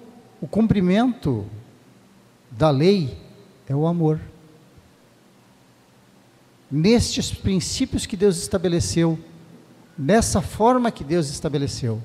[0.41, 1.47] o cumprimento
[2.51, 3.17] da lei
[3.69, 4.21] é o amor.
[6.71, 9.19] Nestes princípios que Deus estabeleceu,
[9.97, 12.03] nessa forma que Deus estabeleceu.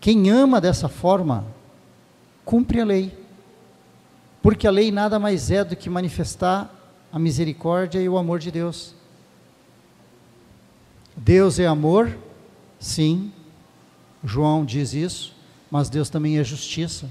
[0.00, 1.44] Quem ama dessa forma,
[2.44, 3.18] cumpre a lei.
[4.42, 6.79] Porque a lei nada mais é do que manifestar
[7.12, 8.94] a misericórdia e o amor de Deus.
[11.16, 12.16] Deus é amor,
[12.78, 13.32] sim,
[14.24, 15.34] João diz isso,
[15.70, 17.08] mas Deus também é justiça.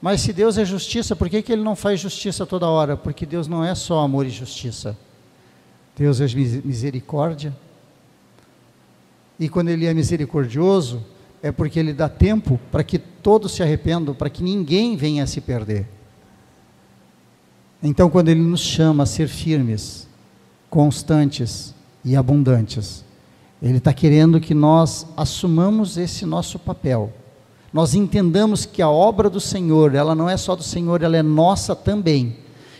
[0.00, 2.96] Mas se Deus é justiça, por que, que Ele não faz justiça toda hora?
[2.96, 4.98] Porque Deus não é só amor e justiça.
[5.96, 6.26] Deus é
[6.64, 7.56] misericórdia.
[9.38, 11.04] E quando Ele é misericordioso,
[11.40, 15.26] é porque Ele dá tempo para que todos se arrependam, para que ninguém venha a
[15.26, 15.86] se perder.
[17.82, 20.06] Então, quando Ele nos chama a ser firmes,
[20.70, 21.74] constantes
[22.04, 23.04] e abundantes,
[23.60, 27.12] Ele está querendo que nós assumamos esse nosso papel.
[27.72, 31.22] Nós entendamos que a obra do Senhor, ela não é só do Senhor, ela é
[31.22, 32.36] nossa também.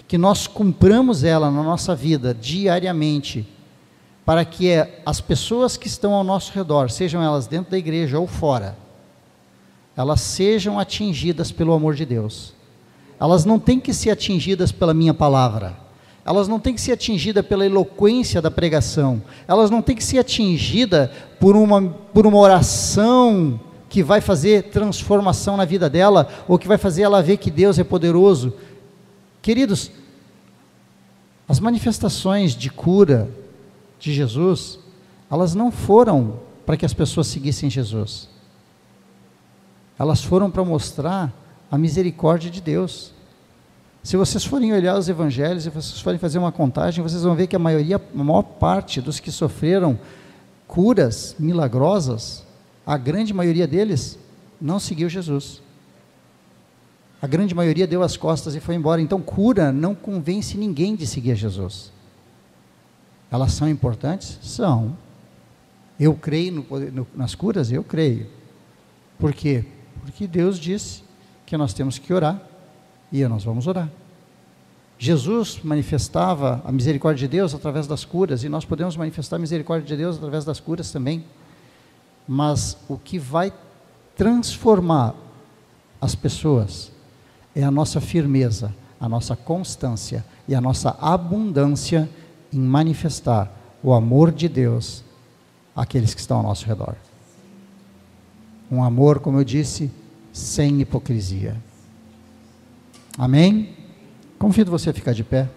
[0.07, 3.49] Que nós cumpramos ela na nossa vida diariamente,
[4.25, 4.71] para que
[5.05, 8.77] as pessoas que estão ao nosso redor, sejam elas dentro da igreja ou fora,
[9.97, 12.55] elas sejam atingidas pelo amor de Deus
[13.23, 15.77] elas não têm que ser atingidas pela minha palavra,
[16.25, 20.19] elas não têm que ser atingidas pela eloquência da pregação, elas não têm que ser
[20.19, 21.09] atingidas
[21.39, 21.81] por uma,
[22.13, 27.23] por uma oração que vai fazer transformação na vida dela, ou que vai fazer ela
[27.23, 28.55] ver que Deus é poderoso.
[29.41, 29.93] Queridos,
[31.49, 33.31] as manifestações de cura
[34.01, 34.81] de Jesus,
[35.31, 38.29] elas não foram para que as pessoas seguissem Jesus,
[39.97, 41.33] elas foram para mostrar
[41.73, 43.15] a misericórdia de Deus.
[44.03, 47.47] Se vocês forem olhar os evangelhos e vocês forem fazer uma contagem, vocês vão ver
[47.47, 49.99] que a maioria, a maior parte dos que sofreram
[50.67, 52.45] curas milagrosas,
[52.87, 54.19] a grande maioria deles
[54.61, 55.63] não seguiu Jesus.
[57.23, 59.01] A grande maioria deu as costas e foi embora.
[59.01, 61.91] Então, cura não convence ninguém de seguir Jesus.
[63.31, 64.39] Elas são importantes?
[64.43, 64.95] São.
[65.99, 67.73] Eu creio no, no, nas curas?
[67.73, 68.27] Eu creio.
[69.19, 69.65] Por quê?
[70.05, 71.03] Porque Deus disse
[71.53, 72.41] que nós temos que orar
[73.13, 73.87] e nós vamos orar.
[74.99, 79.87] Jesus manifestava a misericórdia de Deus através das curas e nós podemos manifestar a misericórdia
[79.87, 81.27] de Deus através das curas também.
[82.27, 83.53] Mas o que vai
[84.17, 85.15] transformar
[86.01, 86.91] as pessoas
[87.55, 92.09] é a nossa firmeza, a nossa constância e a nossa abundância
[92.51, 95.05] em manifestar o amor de Deus
[95.77, 96.97] àqueles que estão ao nosso redor.
[98.71, 99.91] Um amor, como eu disse,
[100.33, 101.57] sem hipocrisia.
[103.19, 103.71] Amém?
[104.39, 105.49] Convido você a ficar de pé.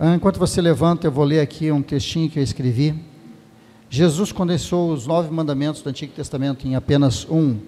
[0.00, 2.94] Ah, enquanto você levanta, eu vou ler aqui um textinho que eu escrevi.
[3.90, 7.58] Jesus condensou os nove mandamentos do Antigo Testamento em apenas um,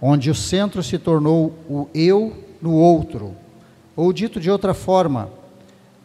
[0.00, 2.32] onde o centro se tornou o eu
[2.62, 3.34] no outro.
[3.94, 5.28] Ou dito de outra forma,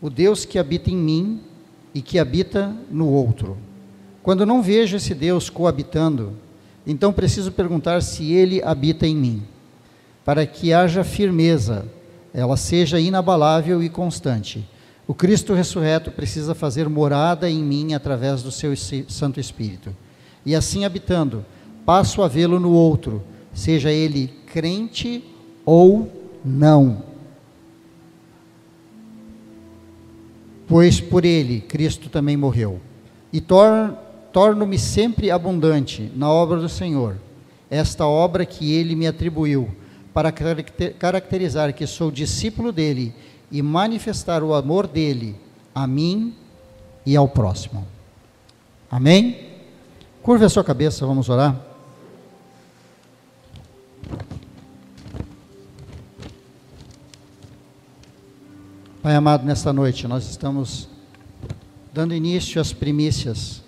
[0.02, 1.42] o Deus que habita em mim
[1.94, 3.58] e que habita no outro.
[4.22, 6.34] Quando não vejo esse Deus coabitando,
[6.90, 9.44] então preciso perguntar se ele habita em mim,
[10.26, 11.86] para que haja firmeza,
[12.34, 14.68] ela seja inabalável e constante.
[15.08, 18.74] O Cristo ressurreto precisa fazer morada em mim através do seu
[19.08, 19.96] Santo Espírito.
[20.44, 21.46] E assim habitando,
[21.86, 23.22] passo a vê-lo no outro,
[23.54, 25.24] seja ele crente
[25.64, 26.12] ou
[26.44, 27.04] não.
[30.68, 32.80] Pois por ele Cristo também morreu.
[33.32, 33.96] E tor
[34.32, 37.18] torno-me sempre abundante na obra do Senhor,
[37.70, 39.70] esta obra que ele me atribuiu,
[40.14, 43.14] para caracterizar que sou discípulo dele
[43.52, 45.36] e manifestar o amor dele
[45.74, 46.36] a mim
[47.06, 47.88] e ao próximo.
[48.92, 49.50] Amém?
[50.22, 51.60] Curva a sua cabeça, vamos orar.
[59.02, 60.90] Pai amado, nesta noite nós estamos
[61.94, 63.64] dando início às primícias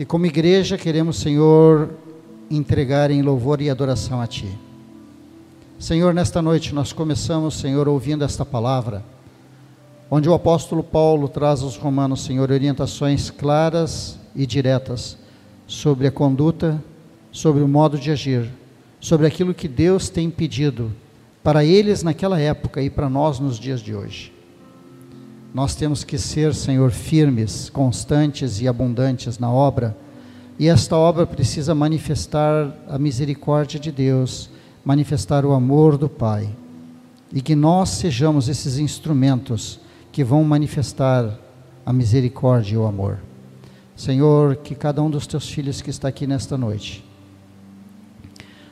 [0.00, 1.90] que, como igreja, queremos, Senhor,
[2.50, 4.48] entregar em louvor e adoração a Ti.
[5.78, 9.04] Senhor, nesta noite nós começamos, Senhor, ouvindo esta palavra,
[10.10, 15.18] onde o apóstolo Paulo traz aos Romanos, Senhor, orientações claras e diretas
[15.66, 16.82] sobre a conduta,
[17.30, 18.50] sobre o modo de agir,
[18.98, 20.90] sobre aquilo que Deus tem pedido
[21.42, 24.32] para eles naquela época e para nós nos dias de hoje.
[25.52, 29.96] Nós temos que ser, Senhor, firmes, constantes e abundantes na obra,
[30.56, 34.48] e esta obra precisa manifestar a misericórdia de Deus,
[34.84, 36.48] manifestar o amor do Pai,
[37.32, 39.80] e que nós sejamos esses instrumentos
[40.12, 41.36] que vão manifestar
[41.84, 43.18] a misericórdia e o amor.
[43.96, 47.04] Senhor, que cada um dos teus filhos que está aqui nesta noite,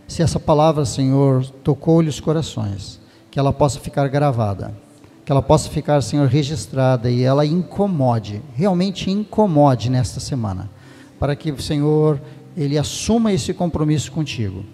[0.06, 3.00] se essa palavra, Senhor, tocou-lhe os corações,
[3.30, 4.87] que ela possa ficar gravada
[5.28, 10.70] que ela possa ficar, Senhor, registrada e ela incomode, realmente incomode nesta semana,
[11.20, 12.18] para que o Senhor,
[12.56, 14.64] Ele assuma esse compromisso contigo.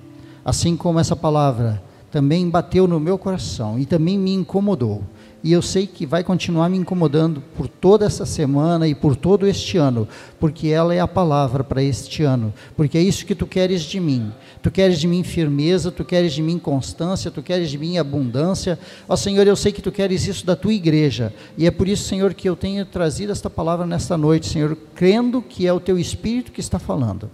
[0.45, 5.03] Assim como essa palavra também bateu no meu coração e também me incomodou
[5.45, 9.47] e eu sei que vai continuar me incomodando por toda essa semana e por todo
[9.47, 10.09] este ano,
[10.41, 14.01] porque ela é a palavra para este ano, porque é isso que tu queres de
[14.01, 14.33] mim.
[14.63, 18.79] Tu queres de mim firmeza, tu queres de mim constância, tu queres de mim abundância.
[19.07, 22.05] Ó Senhor, eu sei que tu queres isso da tua igreja, e é por isso,
[22.05, 25.99] Senhor, que eu tenho trazido esta palavra nesta noite, Senhor, crendo que é o teu
[25.99, 27.29] espírito que está falando.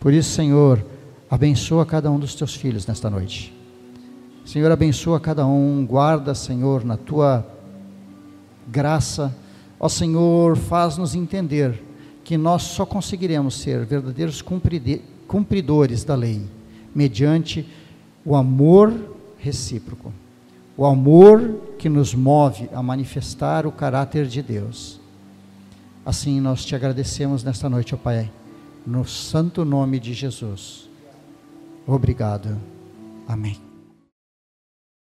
[0.00, 0.84] Por isso, Senhor,
[1.30, 3.53] abençoa cada um dos teus filhos nesta noite.
[4.44, 7.46] Senhor, abençoa cada um, guarda, Senhor, na tua
[8.68, 9.34] graça.
[9.80, 11.82] Ó Senhor, faz-nos entender
[12.22, 14.42] que nós só conseguiremos ser verdadeiros
[15.26, 16.42] cumpridores da lei
[16.94, 17.66] mediante
[18.24, 18.94] o amor
[19.38, 20.12] recíproco,
[20.76, 25.00] o amor que nos move a manifestar o caráter de Deus.
[26.04, 28.30] Assim nós te agradecemos nesta noite, ó Pai,
[28.86, 30.88] no santo nome de Jesus.
[31.86, 32.58] Obrigado.
[33.26, 33.73] Amém.